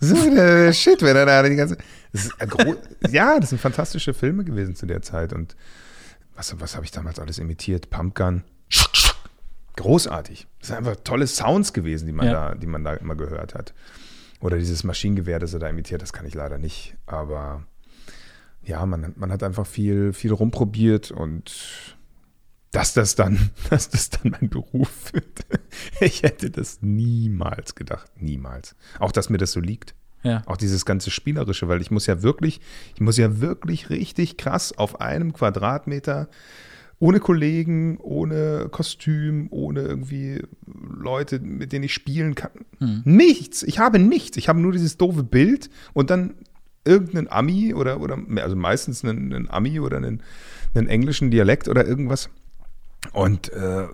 [0.00, 1.76] So der Shit, wenn er da die ganze.
[2.12, 2.76] Das gro-
[3.10, 5.32] ja, das sind fantastische Filme gewesen zu der Zeit.
[5.32, 5.56] Und
[6.34, 7.90] was, was habe ich damals alles imitiert?
[7.90, 8.44] Pumpgun.
[9.76, 10.46] Großartig.
[10.58, 12.32] Das sind einfach tolle Sounds gewesen, die man, Ja.
[12.50, 13.72] da, die man da immer gehört hat.
[14.40, 16.96] Oder dieses Maschinengewehr, das er da imitiert, das kann ich leider nicht.
[17.06, 17.62] Aber
[18.62, 21.96] ja, man, man hat einfach viel, viel rumprobiert und
[22.72, 25.24] dass das dann, dass das dann mein Beruf wird.
[26.00, 28.10] Ich hätte das niemals gedacht.
[28.16, 28.74] Niemals.
[28.98, 29.94] Auch, dass mir das so liegt.
[30.22, 30.42] Ja.
[30.46, 32.60] Auch dieses ganze Spielerische, weil ich muss ja wirklich,
[32.94, 36.28] ich muss ja wirklich richtig krass auf einem Quadratmeter
[36.98, 42.50] ohne Kollegen, ohne Kostüm, ohne irgendwie Leute, mit denen ich spielen kann.
[42.78, 43.02] Hm.
[43.04, 43.62] Nichts.
[43.62, 44.36] Ich habe nichts.
[44.36, 46.34] Ich habe nur dieses doofe Bild und dann
[46.84, 50.22] irgendeinen Ami oder, oder also meistens einen, einen Ami oder einen,
[50.74, 52.28] einen englischen Dialekt oder irgendwas.
[53.12, 53.86] Und äh,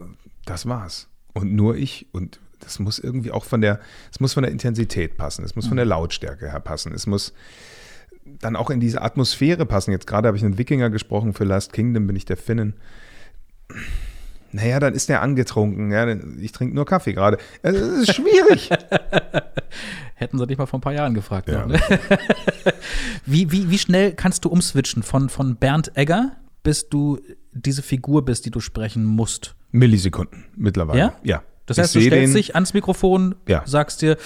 [0.44, 1.08] das war's.
[1.32, 2.06] Und nur ich.
[2.12, 5.66] Und das muss irgendwie auch von der, es muss von der Intensität passen, es muss
[5.66, 7.32] von der Lautstärke her passen, es muss
[8.24, 9.92] dann auch in diese Atmosphäre passen.
[9.92, 12.74] Jetzt gerade habe ich einen Wikinger gesprochen, für Last Kingdom bin ich der Finnen.
[14.52, 15.92] Naja, dann ist der angetrunken.
[15.92, 16.08] Ja,
[16.40, 17.38] ich trinke nur Kaffee gerade.
[17.62, 18.70] Also, Das ist schwierig.
[20.14, 21.48] Hätten sie dich mal vor ein paar Jahren gefragt.
[21.48, 21.66] Ja.
[21.66, 21.78] ne?
[23.26, 27.20] wie, wie, wie schnell kannst du umswitchen von, von Bernd Egger, bis du
[27.56, 29.54] diese Figur bist, die du sprechen musst?
[29.72, 30.98] Millisekunden mittlerweile.
[30.98, 31.16] Ja?
[31.22, 31.42] Ja.
[31.66, 33.62] Das Ich heißt, du seh stellst dich ans Mikrofon, Ja.
[33.66, 34.16] sagst dir,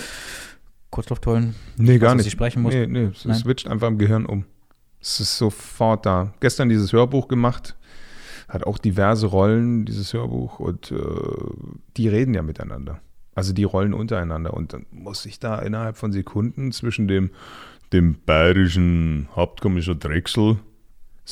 [0.90, 2.26] Kurzlufttollen, Nee, ich gar was nicht.
[2.26, 2.74] ich sprechen muss.
[2.74, 3.36] Nee, nee, es Nein?
[3.36, 4.44] switcht einfach im Gehirn um.
[5.00, 6.34] Es ist sofort da.
[6.40, 7.76] Gestern dieses Hörbuch gemacht,
[8.48, 10.96] hat auch diverse Rollen, dieses Hörbuch, und äh,
[11.96, 13.00] die reden ja miteinander.
[13.34, 14.52] Also die rollen untereinander.
[14.52, 17.30] Und dann muss ich da innerhalb von Sekunden zwischen dem,
[17.92, 20.58] dem bayerischen Hauptkommissar Drechsel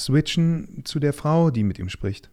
[0.04, 2.30] switchen zu der Frau, die mit ihm spricht.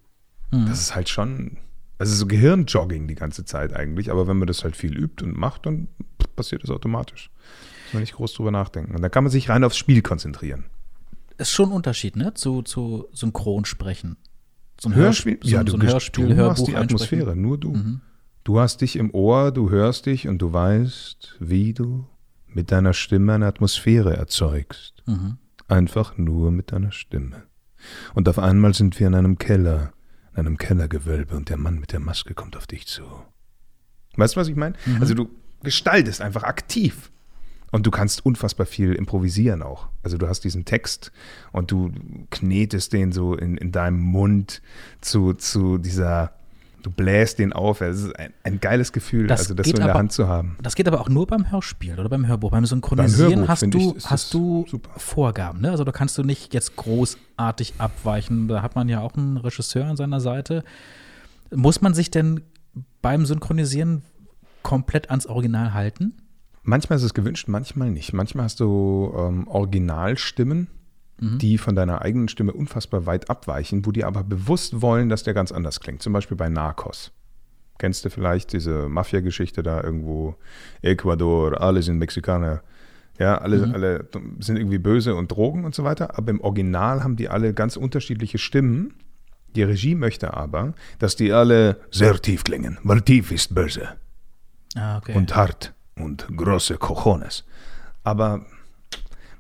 [0.52, 1.58] Das ist halt schon,
[1.98, 5.38] also so Gehirnjogging die ganze Zeit eigentlich, aber wenn man das halt viel übt und
[5.38, 5.90] macht, dann
[6.38, 7.30] passiert das automatisch.
[7.86, 8.96] Muss man nicht groß drüber nachdenken.
[8.96, 10.66] Und dann kann man sich rein aufs Spiel konzentrieren.
[11.38, 12.34] Ist schon ein Unterschied, ne?
[12.34, 14.16] Zu, zu Synchronsprechen.
[14.80, 15.40] So ein Hörspiel?
[15.42, 16.84] So, so ein Hörspiel, du Hörbuch die einsprechen.
[16.84, 18.00] Atmosphäre, nur du.
[18.46, 22.08] Du hast dich im Ohr, du hörst dich und du weißt, wie du
[22.48, 25.04] mit deiner Stimme eine Atmosphäre erzeugst.
[25.68, 27.44] Einfach nur mit deiner Stimme.
[28.14, 29.94] Und auf einmal sind wir in einem Keller,
[30.34, 33.04] in einem Kellergewölbe und der Mann mit der Maske kommt auf dich zu.
[34.18, 34.76] Weißt du, was ich meine?
[35.00, 35.30] Also du
[35.64, 37.12] gestaltest einfach aktiv.
[37.72, 39.90] Und du kannst unfassbar viel improvisieren auch.
[40.02, 41.12] Also du hast diesen Text
[41.52, 41.92] und du
[42.30, 44.62] knetest den so in, in deinem Mund
[45.02, 46.32] zu, zu dieser,
[46.86, 47.82] du bläst den auf.
[47.82, 50.28] Es ist ein, ein geiles Gefühl, Das also das so in der aber- Hand zu
[50.28, 50.58] haben.
[50.62, 52.52] Das geht aber auch nur beim Hörspiel oder beim Hörbuch.
[52.52, 54.92] Beim Synchronisieren Hörbuch, hast du, ich, hast du super.
[54.98, 55.62] Vorgaben.
[55.62, 55.72] Ne?
[55.72, 58.48] Also da kannst du nicht jetzt großartig abweichen.
[58.48, 60.64] Da hat man ja auch einen Regisseur an seiner Seite.
[61.54, 62.42] Muss man sich denn
[63.02, 64.04] beim Synchronisieren
[64.62, 66.14] komplett ans Original halten?
[66.64, 68.14] Manchmal ist es gewünscht, manchmal nicht.
[68.14, 70.68] Manchmal hast du ähm, Originalstimmen,
[71.18, 75.34] die von deiner eigenen Stimme unfassbar weit abweichen, wo die aber bewusst wollen, dass der
[75.34, 76.02] ganz anders klingt.
[76.02, 77.12] Zum Beispiel bei Narcos.
[77.78, 80.36] Kennst du vielleicht diese Mafia-Geschichte da irgendwo?
[80.82, 82.62] Ecuador, alle sind Mexikaner.
[83.18, 84.10] Ja, alle, alle
[84.40, 86.18] sind irgendwie böse und Drogen und so weiter.
[86.18, 88.94] Aber im Original haben die alle ganz unterschiedliche Stimmen.
[89.56, 93.88] Die Regie möchte aber, dass die alle sehr tief klingen, weil tief ist böse
[94.76, 95.14] Ah, okay.
[95.16, 97.46] und hart und große Cojones.
[98.04, 98.46] Aber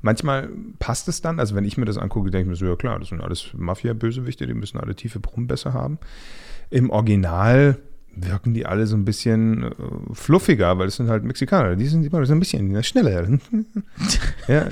[0.05, 2.75] manchmal passt es dann, also wenn ich mir das angucke, denke ich mir so, ja
[2.75, 5.97] klar, das sind alles Mafia-Bösewichte, die müssen alle tiefe Brummen besser haben.
[6.69, 7.79] Im Original
[8.15, 9.71] wirken die alle so ein bisschen äh,
[10.13, 13.27] fluffiger, weil es sind halt Mexikaner, die sind immer so ein bisschen schneller.
[14.47, 14.67] ja,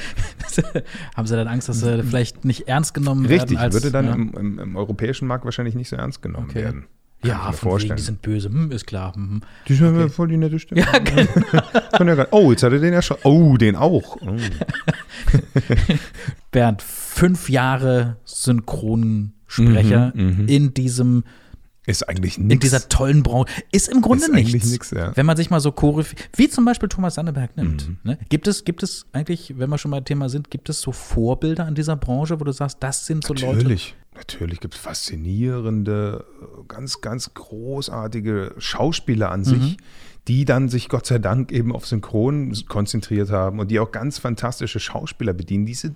[1.17, 3.63] Haben sie dann Angst, dass sie vielleicht nicht ernst genommen richtig, werden?
[3.63, 4.13] Als, würde dann ja.
[4.13, 6.63] im, im, im europäischen Markt wahrscheinlich nicht so ernst genommen Okay.
[6.63, 6.85] werden.
[7.23, 7.95] Kann Ja, ich mir von wegen, vorstellen.
[7.97, 8.49] die sind böse.
[8.49, 9.15] Hm, ist klar.
[9.15, 9.41] Hm.
[9.67, 10.81] Die sind ja voll die nette Stimme.
[10.81, 12.25] Ja, genau.
[12.31, 13.17] Oh, jetzt hat er den ja schon.
[13.23, 14.17] Oh, den auch.
[14.21, 14.35] Oh.
[16.51, 21.23] Bernd, fünf Jahre Synchronsprecher Mhm, in diesem
[21.85, 22.61] Ist eigentlich in nichts.
[22.63, 23.51] dieser tollen Branche.
[23.71, 24.71] Ist im Grunde Ist nichts.
[24.71, 25.11] nix, ja.
[25.15, 27.89] Wenn man sich mal so Choreografie, wie zum Beispiel Thomas Sandeberg nimmt.
[27.89, 27.97] Mhm.
[28.03, 28.17] Ne?
[28.29, 31.65] Gibt, es, gibt es eigentlich, wenn wir schon mal Thema sind, gibt es so Vorbilder
[31.65, 33.57] an dieser Branche, wo du sagst, das sind so Leute?
[33.57, 33.95] Natürlich.
[34.15, 36.23] Natürlich gibt es faszinierende,
[36.67, 39.77] ganz, ganz großartige Schauspieler an sich,
[40.27, 44.19] die dann sich Gott sei Dank eben auf Synchron konzentriert haben und die auch ganz
[44.19, 45.65] fantastische Schauspieler bedienen.
[45.65, 45.91] Diese,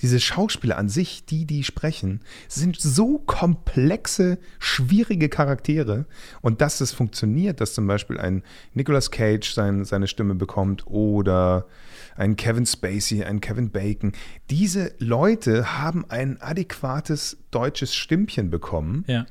[0.00, 6.06] diese Schauspieler an sich, die, die sprechen, sind so komplexe, schwierige Charaktere.
[6.40, 11.66] Und dass es funktioniert, dass zum Beispiel ein Nicolas Cage sein, seine Stimme bekommt oder
[12.16, 14.12] ein Kevin Spacey, ein Kevin Bacon.
[14.48, 19.26] Diese Leute haben ein adäquates deutsches Stimmchen bekommen, Ja.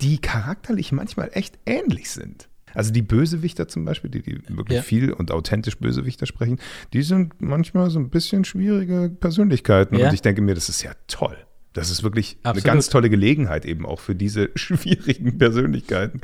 [0.00, 2.48] die charakterlich manchmal echt ähnlich sind.
[2.76, 4.82] Also die Bösewichter zum Beispiel, die, die wirklich Ja.
[4.82, 6.58] viel und authentisch Bösewichter sprechen,
[6.92, 9.96] die sind manchmal so ein bisschen schwierige Persönlichkeiten.
[9.96, 10.08] Ja.
[10.08, 11.36] Und ich denke mir, das ist ja toll.
[11.72, 12.64] Das ist wirklich Absolut.
[12.64, 16.20] eine ganz tolle Gelegenheit eben auch für diese schwierigen Persönlichkeiten,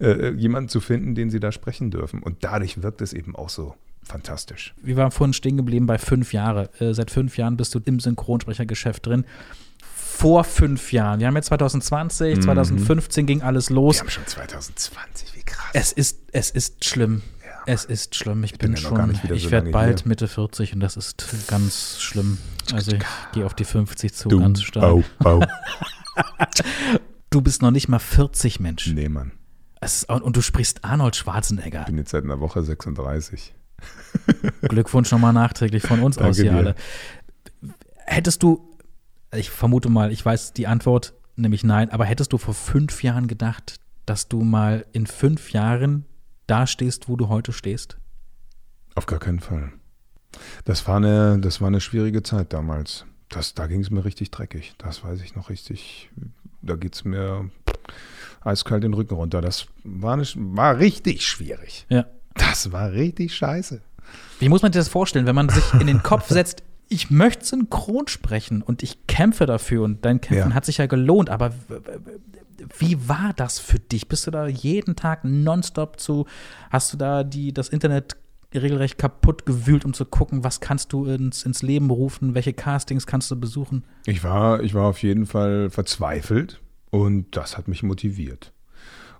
[0.00, 2.22] äh, jemanden zu finden, den sie da sprechen dürfen.
[2.22, 4.74] Und dadurch wirkt es eben auch so fantastisch.
[4.82, 6.68] Wir waren vorhin stehen geblieben bei fünf Jahre.
[6.80, 9.24] Äh, seit fünf Jahren bist du im Synchronsprechergeschäft drin.
[10.16, 11.20] Vor fünf Jahren.
[11.20, 13.96] Wir haben jetzt 2020, 2015 ging alles los.
[13.96, 15.70] Wir haben schon 2020, wie krass.
[15.74, 17.22] Es ist, es ist schlimm.
[17.66, 18.44] es ist schlimm.
[18.44, 20.08] Ich, bin bin, ja schon, ich so werde bald hier.
[20.08, 22.38] Mitte 40 und das ist ganz schlimm.
[22.72, 23.02] Also ich
[23.32, 24.84] gehe auf die 50 zu, Du, ganz stark.
[24.84, 25.40] au, au.
[27.30, 28.86] Du bist noch nicht mal 40, Mensch.
[28.86, 29.32] Nee, Mann.
[29.80, 31.80] Ist, und, und du sprichst Arnold Schwarzenegger.
[31.80, 33.52] Ich bin jetzt seit einer Woche 36.
[34.62, 36.56] Glückwunsch nochmal nachträglich von uns Danke aus hier dir.
[36.56, 36.74] alle.
[38.06, 38.73] Hättest du,
[39.36, 43.26] ich vermute mal, ich weiß die Antwort, nämlich nein, aber hättest du vor fünf Jahren
[43.26, 46.04] gedacht, dass du mal in fünf Jahren
[46.46, 47.96] da stehst, wo du heute stehst?
[48.94, 49.72] Auf gar keinen Fall.
[50.64, 53.06] Das war eine, das war eine schwierige Zeit damals.
[53.28, 54.74] Das, da ging es mir richtig dreckig.
[54.78, 56.10] Das weiß ich noch richtig.
[56.62, 57.50] Da geht es mir
[58.42, 59.40] eiskalt den Rücken runter.
[59.40, 61.86] Das war, eine, war richtig schwierig.
[61.88, 62.06] Ja.
[62.34, 63.80] Das war richtig scheiße.
[64.38, 66.62] Wie muss man sich das vorstellen, wenn man sich in den Kopf setzt,
[66.94, 70.54] ich möchte synchron sprechen und ich kämpfe dafür und dein Kämpfen Ja.
[70.54, 71.52] hat sich ja gelohnt, aber
[72.78, 74.08] wie war das für dich?
[74.08, 76.26] Bist du da jeden Tag nonstop zu,
[76.70, 78.16] hast du da die, das Internet
[78.54, 83.06] regelrecht kaputt gewühlt, um zu gucken, was kannst du ins, ins Leben rufen, welche Castings
[83.06, 83.82] kannst du besuchen?
[84.06, 88.52] Ich war, ich war auf jeden Fall verzweifelt und das hat mich motiviert.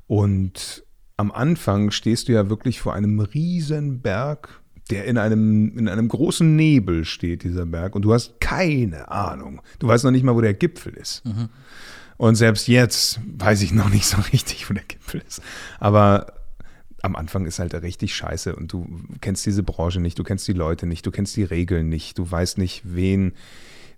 [0.06, 0.84] Und
[1.16, 4.60] am Anfang stehst du ja wirklich vor einem riesen Berg
[4.90, 9.62] der in einem, in einem großen Nebel steht, dieser Berg, und du hast keine Ahnung.
[9.78, 11.22] Du weißt noch nicht mal, wo der Gipfel ist.
[12.16, 15.42] Und selbst jetzt weiß ich noch nicht so richtig, wo der Gipfel ist.
[15.80, 16.34] Aber
[17.02, 18.86] am Anfang ist halt richtig scheiße und du
[19.20, 22.30] kennst diese Branche nicht, du kennst die Leute nicht, du kennst die Regeln nicht, du
[22.30, 23.32] weißt nicht, wen,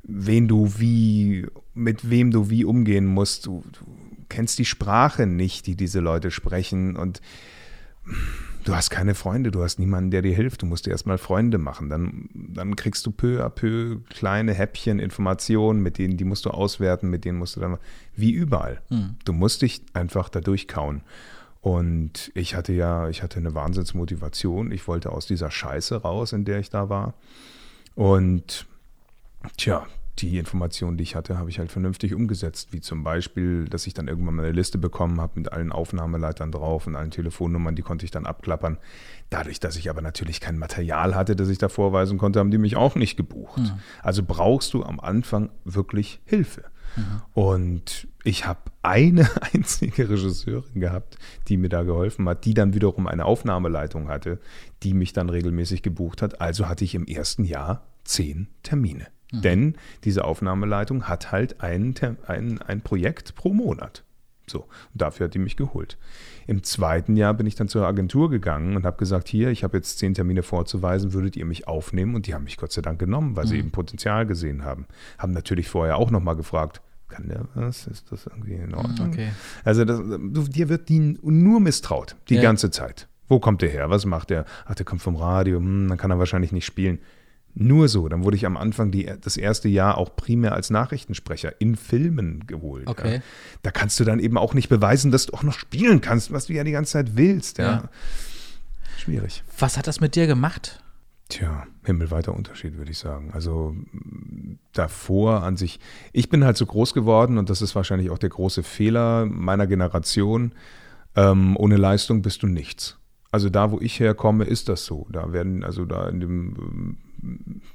[0.02, 3.46] wen du wie, mit wem du wie umgehen musst.
[3.46, 3.86] Du, du
[4.28, 7.20] kennst die Sprache nicht, die diese Leute sprechen und
[8.66, 10.62] du hast keine Freunde, du hast niemanden, der dir hilft.
[10.62, 11.88] Du musst dir erstmal Freunde machen.
[11.88, 16.50] Dann, dann kriegst du peu à peu kleine Häppchen, Informationen, mit denen, die musst du
[16.50, 17.78] auswerten, mit denen musst du dann,
[18.14, 18.82] wie überall.
[19.24, 21.02] Du musst dich einfach da durchkauen.
[21.60, 24.72] Und ich hatte ja, ich hatte eine Wahnsinnsmotivation.
[24.72, 27.14] Ich wollte aus dieser Scheiße raus, in der ich da war.
[27.94, 28.66] Und
[29.56, 29.86] tja,
[30.18, 32.72] die Informationen, die ich hatte, habe ich halt vernünftig umgesetzt.
[32.72, 36.52] Wie zum Beispiel, dass ich dann irgendwann mal eine Liste bekommen habe mit allen Aufnahmeleitern
[36.52, 38.78] drauf und allen Telefonnummern, die konnte ich dann abklappern.
[39.30, 42.58] Dadurch, dass ich aber natürlich kein Material hatte, das ich da vorweisen konnte, haben die
[42.58, 43.58] mich auch nicht gebucht.
[43.58, 43.78] Mhm.
[44.02, 46.64] Also brauchst du am Anfang wirklich Hilfe.
[47.34, 53.06] Und ich habe eine einzige Regisseurin gehabt, die mir da geholfen hat, die dann wiederum
[53.06, 54.40] eine Aufnahmeleitung hatte,
[54.82, 56.40] die mich dann regelmäßig gebucht hat.
[56.40, 59.06] Also hatte ich im ersten Jahr zehn Termine.
[59.42, 59.74] Denn
[60.04, 61.94] diese Aufnahmeleitung hat halt ein,
[62.26, 64.02] ein, ein Projekt pro Monat.
[64.48, 64.68] So, und
[65.02, 65.98] dafür hat die mich geholt.
[66.46, 69.76] Im zweiten Jahr bin ich dann zur Agentur gegangen und habe gesagt, hier, ich habe
[69.76, 72.14] jetzt zehn Termine vorzuweisen, würdet ihr mich aufnehmen?
[72.14, 74.86] Und die haben mich Gott sei Dank genommen, weil sie eben Potenzial gesehen haben.
[75.18, 77.88] Haben natürlich vorher auch nochmal gefragt, kann der was?
[77.88, 79.08] Ist das irgendwie in Ordnung?
[79.08, 79.30] okay.
[79.64, 80.00] Also das,
[80.50, 82.42] dir wird die nur misstraut, die Ja.
[82.42, 83.08] ganze Zeit.
[83.28, 83.90] Wo kommt der her?
[83.90, 84.44] Was macht der?
[84.66, 87.00] Ach, der kommt vom Radio, hm, dann kann er wahrscheinlich nicht spielen.
[87.58, 91.58] Nur so, dann wurde ich am Anfang die, das erste Jahr auch primär als Nachrichtensprecher
[91.58, 92.86] in Filmen geholt.
[92.86, 93.14] Okay.
[93.14, 93.20] Ja.
[93.62, 96.46] Da kannst du dann eben auch nicht beweisen, dass du auch noch spielen kannst, was
[96.46, 97.56] du ja die ganze Zeit willst.
[97.56, 97.64] Ja.
[97.64, 97.90] Ja.
[98.98, 99.42] Schwierig.
[99.58, 100.82] Was hat das mit dir gemacht?
[101.30, 103.30] Tja, himmelweiter Unterschied, würde ich sagen.
[103.32, 103.74] Also
[104.74, 105.80] davor an sich,
[106.12, 109.66] ich bin halt so groß geworden und das ist wahrscheinlich auch der große Fehler meiner
[109.66, 110.52] Generation.
[111.14, 112.98] Ähm, ohne Leistung bist du nichts.
[113.32, 115.06] Also da, wo ich herkomme, ist das so.
[115.10, 116.96] Da werden, also da in dem ähm,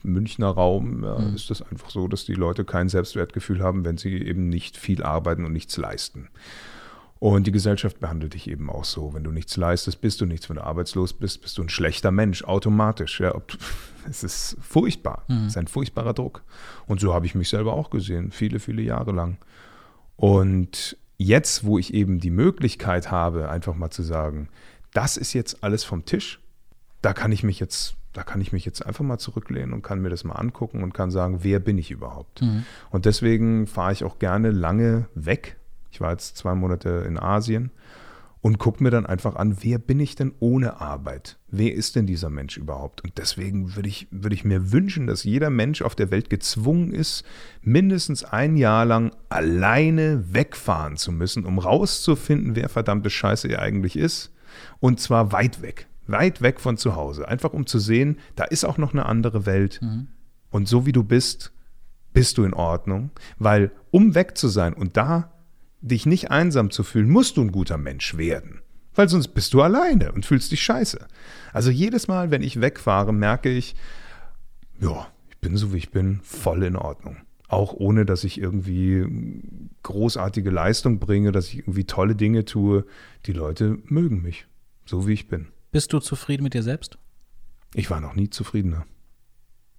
[0.03, 4.15] Münchner Raum ja, ist das einfach so, dass die Leute kein Selbstwertgefühl haben, wenn sie
[4.17, 6.29] eben nicht viel arbeiten und nichts leisten.
[7.19, 9.13] Und die Gesellschaft behandelt dich eben auch so.
[9.13, 10.49] Wenn du nichts leistest, bist du nichts.
[10.49, 13.19] Wenn du arbeitslos bist, bist du ein schlechter Mensch, automatisch.
[13.19, 13.39] Ja,
[14.09, 15.23] es ist furchtbar.
[15.27, 16.43] Es ist ein furchtbarer Druck.
[16.87, 19.37] Und so habe ich mich selber auch gesehen, viele, viele Jahre lang.
[20.15, 24.49] Und jetzt, wo ich eben die Möglichkeit habe, einfach mal zu sagen,
[24.93, 26.39] das ist jetzt alles vom Tisch,
[27.01, 30.01] da kann ich mich jetzt, da kann ich mich jetzt einfach mal zurücklehnen und kann
[30.01, 32.41] mir das mal angucken und kann sagen, wer bin ich überhaupt?
[32.89, 35.57] Und deswegen fahre ich auch gerne lange weg.
[35.91, 37.71] Ich war jetzt zwei Monate in Asien
[38.41, 41.37] und gucke mir dann einfach an, wer bin ich denn ohne Arbeit?
[41.49, 43.03] Wer ist denn dieser Mensch überhaupt?
[43.03, 46.91] Und deswegen würde ich, würde ich mir wünschen, dass jeder Mensch auf der Welt gezwungen
[46.91, 47.23] ist,
[47.61, 53.95] mindestens ein Jahr lang alleine wegfahren zu müssen, um rauszufinden, wer verdammte Scheiße er eigentlich
[53.95, 54.31] ist.
[54.79, 55.87] Und zwar weit weg.
[56.11, 57.27] Weit weg von zu Hause.
[57.27, 59.79] Einfach um zu sehen, da ist auch noch eine andere Welt.
[60.49, 61.53] Und so wie du bist,
[62.13, 63.11] bist du in Ordnung.
[63.37, 65.31] Weil um weg zu sein und da
[65.81, 68.61] dich nicht einsam zu fühlen, musst du ein guter Mensch werden.
[68.93, 71.07] Weil sonst bist du alleine und fühlst dich scheiße.
[71.53, 73.75] Also jedes Mal, wenn ich wegfahre, merke ich,
[74.79, 77.17] ja, ich bin so wie ich bin, voll in Ordnung.
[77.47, 79.05] Auch ohne, dass ich irgendwie
[79.83, 82.85] großartige Leistung bringe, dass ich irgendwie tolle Dinge tue.
[83.25, 84.47] Die Leute mögen mich,
[84.85, 85.47] so wie ich bin.
[85.71, 86.97] Bist du zufrieden mit dir selbst?
[87.73, 88.85] Ich war noch nie zufriedener.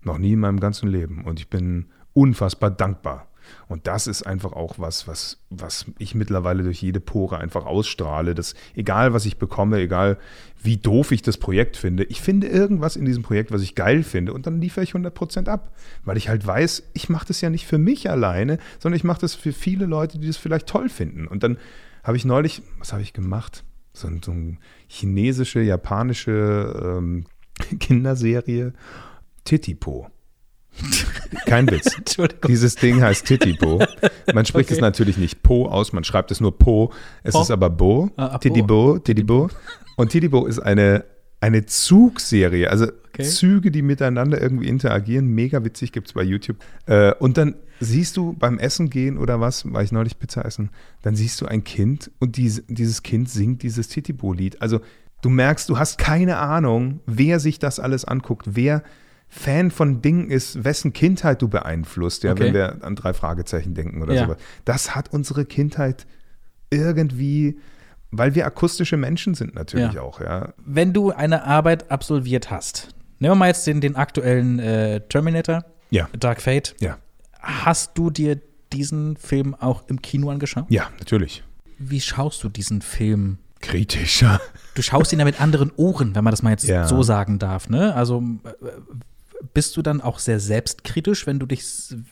[0.01, 1.24] Noch nie in meinem ganzen Leben.
[1.24, 3.28] Und ich bin unfassbar dankbar.
[3.68, 8.34] Und das ist einfach auch was, was, was ich mittlerweile durch jede Pore einfach ausstrahle.
[8.34, 10.16] Dass egal, was ich bekomme, egal
[10.62, 14.03] wie doof ich das Projekt finde, ich finde irgendwas in diesem Projekt, was ich geil
[14.03, 15.76] finde und dann liefere ich 100% ab.
[16.05, 19.20] Weil ich halt weiß, ich mache das ja nicht für mich alleine, sondern ich mache
[19.20, 21.26] das für viele Leute, die das vielleicht toll finden.
[21.26, 21.59] Und dann
[22.03, 23.64] habe ich neulich, was habe ich gemacht?
[23.95, 24.57] So, ein- so eine
[24.88, 27.24] chinesische, japanische ähm,
[27.78, 28.72] Kinderserie,
[29.45, 30.09] Titipo.
[31.47, 31.95] Kein Witz.
[32.49, 33.84] Dieses Ding heißt Titipo.
[34.32, 34.74] Man spricht Okay.
[34.76, 36.93] es natürlich nicht Po aus, man schreibt es nur Po.
[37.22, 37.43] Es Po?
[37.43, 38.11] ist aber Bo.
[38.16, 38.38] Ah, ah, Po.
[38.38, 39.51] Titibo, Titibo.
[39.97, 41.05] Und Titibo ist eine,
[41.43, 43.24] eine Zugserie, also Okay.
[43.24, 45.26] Züge, die miteinander irgendwie interagieren.
[45.26, 46.57] Mega witzig, gibt es bei YouTube.
[46.86, 50.70] Äh, und dann siehst du beim Essen gehen oder was, war ich neulich Pizza essen,
[51.03, 54.62] dann siehst du ein Kind und dies, dieses Kind singt dieses Titibo-Lied.
[54.62, 54.80] Also
[55.20, 58.82] du merkst, du hast keine Ahnung, wer sich das alles anguckt, wer
[59.28, 62.45] Fan von Dingen ist, wessen Kindheit du beeinflusst, ja, Okay.
[62.45, 64.24] wenn wir an drei Fragezeichen denken oder Ja.
[64.24, 64.38] sowas.
[64.64, 66.07] Das hat unsere Kindheit
[66.70, 67.59] irgendwie,
[68.12, 70.02] weil wir akustische Menschen sind natürlich Ja.
[70.02, 70.52] auch, ja.
[70.64, 72.88] Wenn du eine Arbeit absolviert hast,
[73.18, 76.08] Nehmen wir mal jetzt den, den aktuellen äh, Terminator, Ja.
[76.18, 76.74] Dark Fate.
[76.80, 76.98] Ja.
[77.40, 78.40] Hast du dir
[78.72, 80.64] diesen Film auch im Kino angeschaut?
[80.70, 81.44] Ja, natürlich.
[81.78, 83.38] Wie schaust du diesen Film?
[83.60, 84.40] Kritischer.
[84.74, 86.84] Du schaust ihn ja mit anderen Ohren, wenn man das mal jetzt Ja.
[86.88, 87.94] so sagen darf, ne?
[87.94, 88.48] Also äh,
[89.54, 91.64] bist du dann auch sehr selbstkritisch, wenn du dich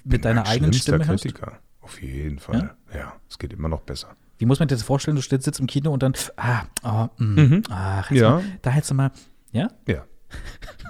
[0.04, 1.24] mit deiner eigenen Stimme hörst?
[1.24, 1.58] Kritiker.
[1.80, 2.74] Auf jeden Fall.
[2.94, 3.14] Ja?
[3.28, 4.14] es geht immer noch besser.
[4.40, 5.16] Wie muss man dir das vorstellen?
[5.16, 7.62] Du sitzt im Kino und dann, ah, oh, mm, Mhm.
[7.68, 8.30] ach, Ja.
[8.36, 9.10] mal, da hättest du mal,
[9.52, 9.68] ja?
[9.86, 10.04] Ja.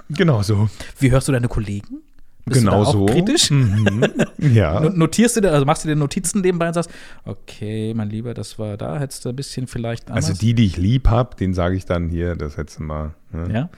[0.09, 0.69] Genau so.
[0.99, 2.01] Wie hörst du deine Kollegen?
[2.45, 3.05] Bist genau du da auch so.
[3.07, 3.51] kritisch?
[3.51, 4.05] Mhm.
[4.37, 4.79] Ja.
[4.79, 6.89] No- Notierst du dir, also machst du dir Notizen nebenbei und sagst,
[7.25, 10.27] okay, mein Lieber, das war da, hättest du ein bisschen vielleicht anders.
[10.29, 13.13] Also die, die ich lieb habe, den sage ich dann hier, das hättest du mal.
[13.31, 13.53] Ne?
[13.53, 13.69] Ja?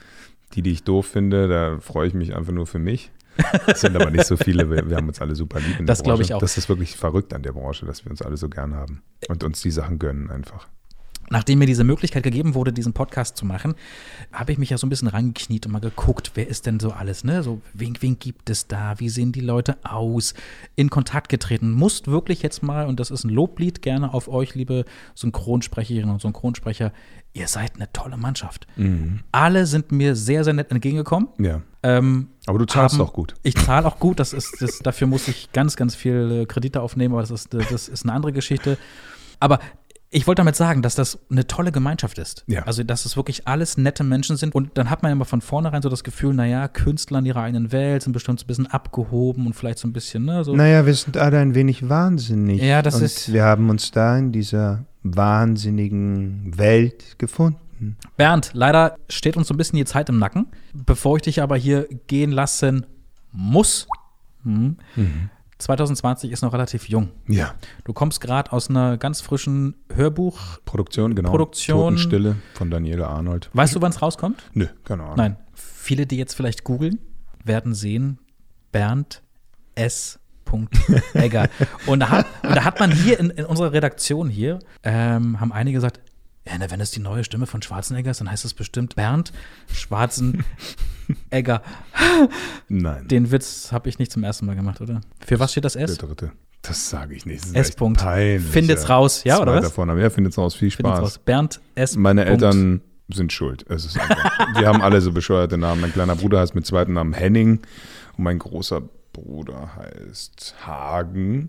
[0.54, 3.10] Die, die ich doof finde, da freue ich mich einfach nur für mich.
[3.66, 6.02] Es sind aber nicht so viele, wir, wir haben uns alle super lieb in Das
[6.02, 6.40] glaube ich auch.
[6.40, 9.44] Das ist wirklich verrückt an der Branche, dass wir uns alle so gern haben und
[9.44, 10.68] uns die Sachen gönnen einfach.
[11.30, 13.74] Nachdem mir diese Möglichkeit gegeben wurde, diesen Podcast zu machen,
[14.32, 16.90] habe ich mich ja so ein bisschen rangekniet und mal geguckt, wer ist denn so
[16.90, 17.42] alles, ne?
[17.42, 19.00] So, wen, wen gibt es da?
[19.00, 20.34] Wie sehen die Leute aus?
[20.76, 21.72] In Kontakt getreten.
[21.72, 26.20] Musst wirklich jetzt mal, und das ist ein Loblied gerne auf euch, liebe Synchronsprecherinnen und
[26.20, 26.92] Synchronsprecher,
[27.32, 28.66] ihr seid eine tolle Mannschaft.
[29.32, 31.28] Alle sind mir sehr, sehr nett entgegengekommen.
[31.38, 31.62] Ja.
[31.84, 33.34] Ähm, Aber du zahlst haben- auch gut.
[33.42, 34.18] Ich zahle auch gut.
[34.18, 37.52] Das ist, das, dafür muss ich ganz, ganz viel äh, Kredite aufnehmen, aber das ist,
[37.54, 38.78] das ist eine andere Geschichte.
[39.38, 39.58] Aber
[40.10, 42.44] ich wollte damit sagen, dass das eine tolle Gemeinschaft ist.
[42.46, 42.62] Ja.
[42.62, 44.54] Also, dass es wirklich alles nette Menschen sind.
[44.54, 47.42] Und dann hat man ja immer von vornherein so das Gefühl, naja, Künstler in ihrer
[47.42, 50.54] eigenen Welt sind bestimmt so ein bisschen abgehoben und vielleicht so ein bisschen, ne, so.
[50.54, 52.62] Naja, wir sind alle ein wenig wahnsinnig.
[52.62, 57.58] Ja, das und ist- Wir haben uns da in dieser wahnsinnigen Welt gefunden.
[58.16, 60.46] Bernd, leider steht uns so ein bisschen die Zeit im Nacken.
[60.72, 62.86] Bevor ich dich aber hier gehen lassen
[63.32, 63.86] muss,
[64.42, 64.76] hm,
[65.58, 67.10] 2020 ist noch relativ jung.
[67.26, 67.54] Ja.
[67.84, 70.58] Du kommst gerade aus einer ganz frischen Hörbuch.
[70.64, 71.30] Produktion, genau.
[71.30, 71.96] Produktion.
[71.96, 73.50] Totenstille von Daniele Arnold.
[73.52, 74.42] Weißt du, wann es rauskommt?
[74.52, 75.16] Nö, keine Ahnung.
[75.16, 75.36] Nein.
[75.54, 76.98] Viele, die jetzt vielleicht googeln,
[77.44, 78.18] werden sehen,
[78.72, 79.22] Bernd
[79.74, 80.18] S.
[81.14, 81.48] Egger.
[81.86, 85.52] und, da hat, und da hat man hier in, in unserer Redaktion hier, ähm, haben
[85.52, 86.00] einige gesagt,
[86.46, 89.32] ja, ne, wenn es die neue Stimme von Schwarzenegger ist, dann heißt es bestimmt Bernd
[89.72, 90.42] Schwarzenegger.
[92.68, 93.08] Nein.
[93.08, 95.00] Den Witz habe ich nicht zum ersten Mal gemacht, oder?
[95.24, 95.96] Für was steht das S?
[95.96, 96.32] Der dritte.
[96.62, 97.44] Das sage ich nicht.
[97.44, 97.76] Das S.
[97.76, 98.00] Punkt.
[98.00, 99.72] Peinlich, Findet's raus, ja, oder was?
[99.72, 100.00] Vorname.
[100.00, 100.54] Ja, findet's raus.
[100.54, 101.00] Viel Spaß.
[101.00, 101.18] raus.
[101.18, 101.96] Bernd S.
[101.96, 102.24] Meine.
[102.24, 103.66] Eltern sind schuld.
[103.68, 105.82] Es ist einfach, die haben alle so bescheuerte Namen.
[105.82, 107.60] Mein kleiner Bruder heißt mit zweiten Namen Henning
[108.16, 108.82] und mein großer
[109.14, 111.48] Bruder heißt Hagen.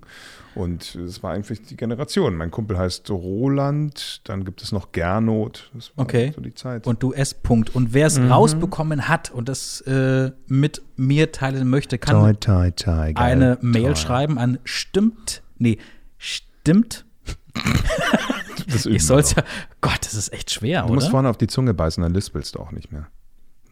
[0.55, 2.37] Und es war einfach die Generation.
[2.37, 5.69] Mein Kumpel heißt Roland, dann gibt es noch Gernot.
[5.73, 6.31] Das war Okay.
[6.33, 6.87] so die Zeit.
[6.87, 7.33] Und du S.
[7.33, 7.75] Punkt.
[7.75, 8.31] Und wer es Mhm.
[8.31, 13.15] rausbekommen hat und das äh, mit mir teilen möchte, kann Toi, toi, toi, geil.
[13.17, 15.77] eine Mail schreiben an stimmt, nee,
[16.17, 17.05] stimmt.
[18.85, 19.43] Ich soll's ja,
[19.81, 21.11] Gott, das ist echt schwer, Du musst oder?
[21.11, 23.07] vorne auf die Zunge beißen, dann lispelst du auch nicht mehr.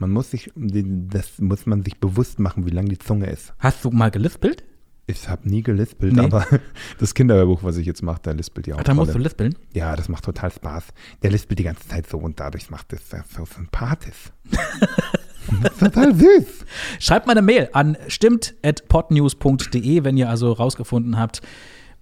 [0.04, 3.54] Man muss sich, das muss man sich bewusst machen, wie lang die Zunge ist.
[3.58, 4.66] Hast du mal gelispelt?
[5.08, 6.26] Ich habe nie gelispelt, Nee.
[6.26, 6.46] aber
[7.00, 9.56] Das Kinderhörbuch, was ich jetzt mache, da lispelt die Ach, da musst du lispeln?
[9.74, 10.88] ja, das macht total Spaß.
[11.22, 14.32] Der lispelt die ganze Zeit so und dadurch macht es das so sympathisch.
[14.50, 16.66] Das ist total süß.
[17.00, 21.42] Schreibt mal eine Mail an stimmt.podnews.de, wenn ihr also rausgefunden habt,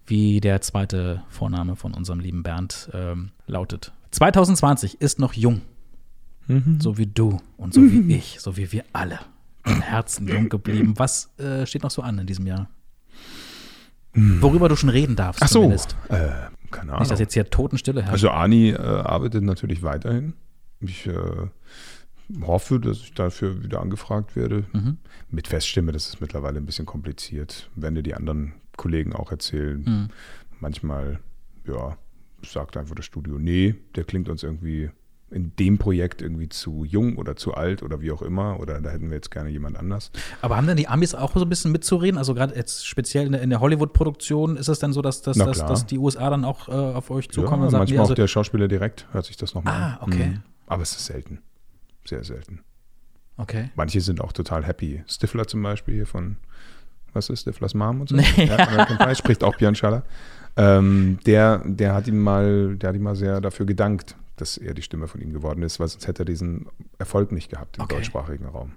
[0.08, 3.93] wie der zweite Vorname von unserem lieben Bernd ähm, lautet.
[4.12, 5.62] 2020 ist noch jung.
[6.80, 9.20] So wie du und so wie ich, so wie wir alle.
[9.66, 10.93] Im Herzen jung geblieben.
[10.97, 12.70] Was äh, steht noch so an in diesem Jahr?
[14.14, 15.95] Worüber du schon reden darfst, Ach so, zumindest.
[16.10, 16.32] äh,
[16.72, 16.99] keine Ahnung.
[16.99, 18.14] Nicht, dass jetzt hier Totenstille herrscht.
[18.14, 20.34] Also Ani äh, arbeitet natürlich weiterhin.
[20.82, 21.14] Ich äh,
[22.41, 24.66] hoffe, dass ich dafür wieder angefragt werde.
[24.74, 24.97] Mhm.
[25.30, 27.70] Mit Feststimme, das ist mittlerweile ein bisschen kompliziert.
[27.76, 29.84] Wenn dir die anderen Kollegen auch erzählen.
[29.86, 30.08] Mhm.
[30.60, 31.20] Manchmal,
[31.68, 31.97] ja,
[32.43, 34.89] sagt einfach das Studio, nee, der klingt uns irgendwie
[35.32, 38.60] in dem Projekt irgendwie zu jung oder zu alt oder wie auch immer.
[38.60, 40.12] Oder da hätten wir jetzt gerne jemand anders.
[40.42, 42.18] Aber haben denn die Amis auch so ein bisschen mitzureden?
[42.18, 45.60] Also gerade jetzt speziell in der, der Hollywood-Produktion ist es dann so, dass, dass, dass,
[45.60, 48.12] dass die USA dann auch äh, auf euch zukommen ja, und sagen, manchmal nee, also,
[48.14, 50.08] auch der Schauspieler direkt hört sich das nochmal Ah, an.
[50.14, 50.26] okay.
[50.28, 50.44] Mhm.
[50.68, 51.40] Aber es ist selten.
[52.06, 52.60] Sehr selten.
[53.38, 53.70] okay.
[53.76, 55.04] Manche sind auch total happy.
[55.08, 56.38] Stifler zum Beispiel hier von,
[57.14, 58.16] was ist Stiflers Mom und so?
[58.16, 58.26] Nee.
[58.38, 60.04] Ja, American Pie, spricht auch Björn Schaller.
[60.58, 64.74] Ähm, der, der hat ihm mal, der hat ihm mal sehr dafür gedankt, dass er
[64.74, 66.68] die Stimme von ihm geworden ist, weil sonst hätte er diesen
[66.98, 67.96] Erfolg nicht gehabt im Okay.
[67.96, 68.74] deutschsprachigen Raum.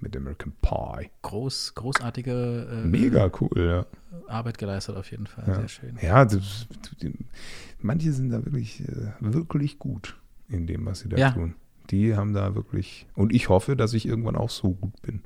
[0.00, 1.08] Mit American Pie.
[1.22, 3.86] Groß, großartige äh, Mega cool, ja.
[4.28, 5.44] Arbeit geleistet auf jeden Fall.
[5.46, 5.98] Ja, Sehr schön.
[6.02, 6.66] ja das,
[7.80, 10.16] manche sind da wirklich, äh, wirklich gut
[10.48, 11.30] in dem, was sie da Ja.
[11.30, 11.54] tun.
[11.90, 15.22] Die haben da wirklich, und ich hoffe, dass ich irgendwann auch so gut bin.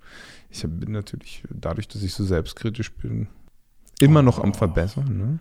[0.51, 3.28] Ich bin natürlich, dadurch, dass ich so selbstkritisch bin,
[4.01, 5.16] immer noch am Verbessern.
[5.18, 5.39] Ne?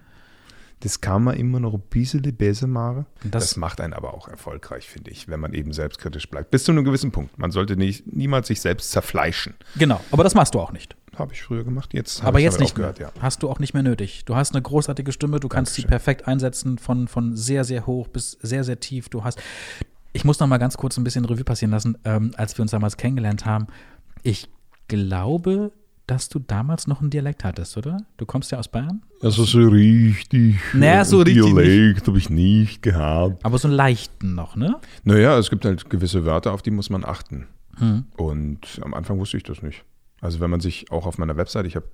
[0.81, 3.05] Das kann man immer noch ein bisschen besser machen.
[3.23, 6.51] Das- Das, macht einen aber auch erfolgreich, finde ich, wenn man eben selbstkritisch bleibt.
[6.51, 7.37] Bis zu einem gewissen Punkt.
[7.39, 9.55] Man sollte nicht, niemals sich selbst zerfleischen.
[9.77, 10.95] Genau, aber das machst du auch nicht.
[11.15, 13.11] Habe ich früher gemacht, jetzt habe Aber ich jetzt nicht aufgehört, ja.
[13.19, 14.23] Hast du auch nicht mehr nötig.
[14.25, 15.89] Du hast eine großartige Stimme, du kannst sie Dankeschön.
[15.89, 19.09] perfekt einsetzen, von, von sehr, sehr hoch bis sehr, sehr tief.
[19.09, 19.39] Du hast.
[20.13, 22.69] Ich muss noch mal ganz kurz ein bisschen Revue passieren lassen, ähm, als wir uns
[22.71, 23.65] damals kennengelernt haben.
[24.21, 24.47] Ich
[24.87, 25.71] glaube,
[26.07, 27.97] dass du damals noch einen Dialekt hattest, oder?
[28.17, 29.03] Du kommst ja aus Bayern?
[29.21, 30.55] Also so richtig.
[30.73, 33.43] Naja, so richtig Dialekt habe ich nicht gehabt.
[33.45, 34.77] Aber so einen leichten noch, ne?
[35.03, 37.47] Naja, es gibt halt gewisse Wörter, auf die muss man achten.
[37.77, 38.05] Hm.
[38.15, 39.83] Und am Anfang wusste ich das nicht.
[40.21, 41.85] Also wenn man sich auch auf meiner Website, ich habe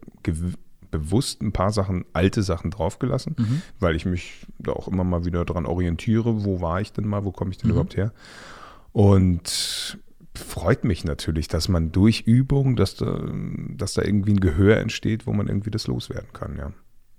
[0.91, 3.61] bewusst ein paar Sachen, alte Sachen draufgelassen, Mhm.
[3.79, 7.25] weil ich mich da auch immer mal wieder dran orientiere, wo war ich denn mal,
[7.25, 7.71] wo komme ich denn Mhm.
[7.73, 8.13] überhaupt her?
[8.91, 9.97] Und
[10.35, 13.21] freut mich natürlich, dass man durch Übung, dass da,
[13.69, 16.71] dass da irgendwie ein Gehör entsteht, wo man irgendwie das loswerden kann, ja.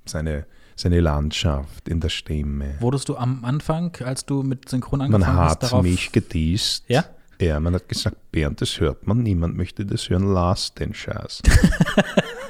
[0.06, 0.46] Seine,
[0.76, 2.74] seine Landschaft in der Stimme.
[2.80, 5.82] Wurdest du am Anfang, als du mit Synchron Man angefangen hast, hat darauf.
[5.82, 6.84] mich gedisst.
[6.88, 7.04] Ja?
[7.40, 11.42] Ja, man hat gesagt, Bernd, das hört man, niemand möchte das hören, lass den Scheiß.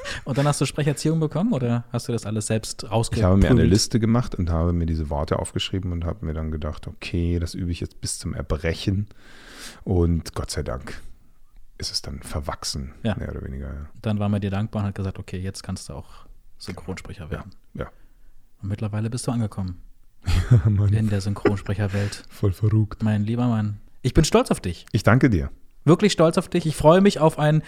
[0.24, 3.38] Und dann hast du Sprecherziehung bekommen oder hast du das alles selbst rausgeprügelt?
[3.38, 6.34] Ich habe mir eine Liste gemacht und habe mir diese Worte aufgeschrieben und habe mir
[6.34, 9.08] dann gedacht, okay, das übe ich jetzt bis zum Erbrechen.
[9.84, 11.00] Und Gott sei Dank
[11.78, 13.16] ist es dann verwachsen, Ja.
[13.16, 13.66] mehr oder weniger.
[13.66, 13.86] Ja.
[14.02, 16.26] Dann war man dir dankbar und hat gesagt, okay, jetzt kannst du auch
[16.58, 17.52] Synchronsprecher werden.
[17.74, 17.86] ja.
[18.62, 19.82] Und mittlerweile bist du angekommen
[20.92, 22.24] in der Synchronsprecherwelt.
[22.30, 23.02] voll verrückt.
[23.02, 23.78] Mein lieber Mann.
[24.02, 24.86] Ich bin stolz auf dich.
[24.92, 25.50] Ich danke dir.
[25.84, 26.64] Wirklich stolz auf dich.
[26.64, 27.62] Ich freue mich auf ein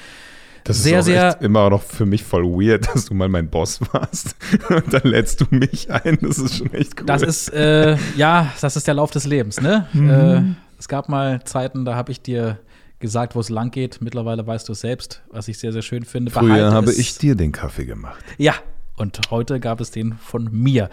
[0.67, 1.29] Das sehr, ist auch sehr.
[1.29, 4.37] echt immer noch für mich voll weird, dass du mal mein Boss warst.
[4.69, 6.19] Und dann lädst du mich ein.
[6.21, 7.07] Das ist schon echt cool.
[7.07, 9.87] Das ist, äh, ja, das ist der Lauf des Lebens, ne?
[9.93, 10.11] Mhm.
[10.11, 10.43] Äh,
[10.79, 12.59] es gab mal Zeiten, da habe ich dir
[12.99, 14.01] gesagt, wo es lang geht.
[14.01, 16.31] Mittlerweile weißt du es selbst, was ich sehr, sehr schön finde.
[16.31, 18.23] Früher Behalte habe es- ich dir den Kaffee gemacht.
[18.39, 18.55] Ja,
[18.97, 20.89] und heute gab es den von mir.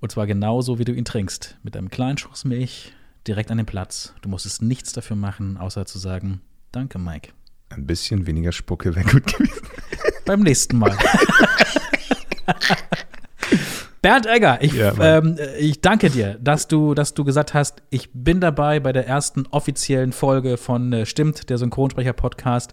[0.00, 1.56] Und zwar genauso, wie du ihn trinkst.
[1.62, 2.92] Mit einem kleinen Schuss Milch
[3.28, 4.14] direkt an den Platz.
[4.22, 6.40] Du musstest nichts dafür machen, außer zu sagen,
[6.72, 7.32] danke, Mike.
[7.70, 9.62] Ein bisschen weniger Spucke wäre gut gewesen.
[10.24, 10.96] Beim nächsten Mal.
[14.02, 18.10] Bernd Egger, ich, Ja, ähm, ich danke dir, dass du, dass du gesagt hast, ich
[18.12, 22.72] bin dabei bei der ersten offiziellen Folge von äh, Stimmt, der Synchronsprecher-Podcast.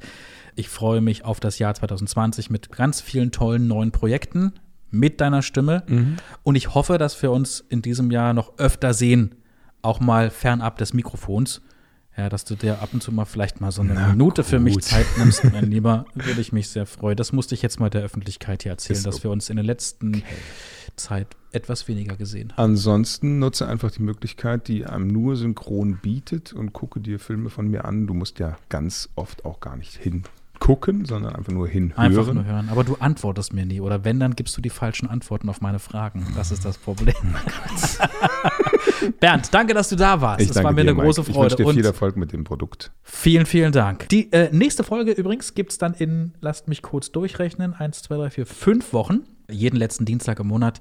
[0.56, 4.54] Ich freue mich auf das Jahr 2020 mit ganz vielen tollen neuen Projekten
[4.90, 5.84] mit deiner Stimme.
[5.88, 6.16] Mhm.
[6.44, 9.36] Und ich hoffe, dass wir uns in diesem Jahr noch öfter sehen,
[9.82, 11.62] auch mal fernab des Mikrofons.
[12.18, 14.60] Ja, dass du dir ab und zu mal vielleicht mal so eine Na Minute für
[14.60, 14.84] mich gut.
[14.84, 17.16] Zeit nimmst, mein Lieber, würde ich mich sehr freuen.
[17.16, 19.24] Das musste ich jetzt mal der Öffentlichkeit hier erzählen, Ist dass so.
[19.26, 20.24] wir uns in der letzten
[20.96, 22.72] Zeit etwas weniger gesehen haben.
[22.72, 27.68] Ansonsten nutze einfach die Möglichkeit, die einem nur synchron bietet und gucke dir Filme von
[27.68, 28.08] mir an.
[28.08, 29.96] Du musst ja ganz oft auch gar nicht
[30.58, 32.18] hingucken, sondern einfach nur hinhören.
[32.18, 32.70] Einfach nur hören.
[32.70, 33.82] Aber du antwortest mir nie.
[33.82, 36.26] Oder wenn, dann gibst du die falschen Antworten auf meine Fragen.
[36.36, 37.16] Das ist das Problem.
[39.20, 40.42] Bernd, danke, dass du da warst.
[40.42, 41.34] Ich es war mir dir, eine große Mike.
[41.34, 41.54] Freude.
[41.54, 42.92] Ich wünsche dir viel Erfolg mit dem Produkt.
[43.04, 44.10] Vielen, vielen Dank.
[44.10, 48.18] Die äh, nächste Folge übrigens gibt es dann in, lasst mich kurz durchrechnen, eins, zwei,
[48.18, 49.22] drei, vier, fünf Wochen.
[49.50, 50.80] Jeden letzten Dienstag im Monat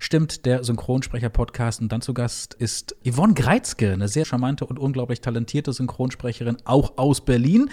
[0.00, 1.80] stimmt der Synchronsprecher-Podcast.
[1.80, 6.96] Und dann zu Gast ist Yvonne Greizke, eine sehr charmante und unglaublich talentierte Synchronsprecherin, auch
[6.96, 7.70] aus Berlin.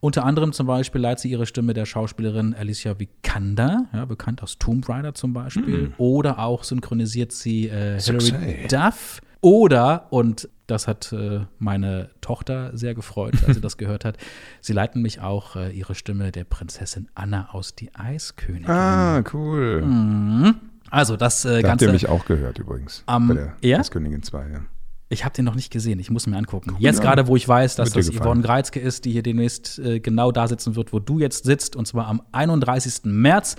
[0.00, 4.58] Unter anderem zum Beispiel leiht sie ihre Stimme der Schauspielerin Alicia Vikander, ja, bekannt aus
[4.58, 5.92] Tomb Raider zum Beispiel.
[5.98, 8.66] Oder auch synchronisiert sie äh, Hilary.
[8.68, 9.20] Duff.
[9.40, 14.16] Oder, und das hat äh, meine Tochter sehr gefreut, als sie das gehört hat,
[14.60, 18.68] sie leiten mich auch äh, ihre Stimme der Prinzessin Anna aus Die Eiskönigin.
[18.68, 19.82] Ah, cool.
[19.82, 20.54] Mhm.
[20.90, 21.84] Also das äh, Da habt Ganze.
[21.86, 23.02] ihr mich auch gehört übrigens.
[23.06, 23.78] Am- bei der ja?
[23.78, 24.60] Eiskönigin 2, ja.
[25.08, 26.76] Ich habe den noch nicht gesehen, ich muss mir angucken.
[26.80, 27.04] Jetzt an.
[27.04, 28.24] gerade, wo ich weiß, dass das gefallen.
[28.24, 31.76] Yvonne Greizke ist, die hier demnächst äh, genau da sitzen wird, wo du jetzt sitzt,
[31.76, 33.02] und zwar am 31.
[33.04, 33.56] März.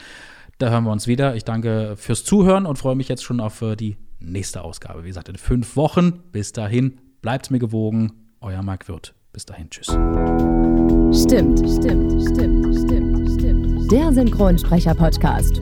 [0.58, 1.36] Da hören wir uns wieder.
[1.36, 5.04] Ich danke fürs Zuhören und freue mich jetzt schon auf äh, die nächste Ausgabe.
[5.04, 6.20] Wie gesagt, in fünf Wochen.
[6.32, 8.14] Bis dahin, bleibt mir gewogen.
[8.42, 9.14] Euer Marc Wirth.
[9.32, 9.86] Bis dahin, tschüss.
[9.86, 13.92] Stimmt, stimmt, stimmt, stimmt, stimmt.
[13.92, 15.62] Der Synchronsprecher-Podcast.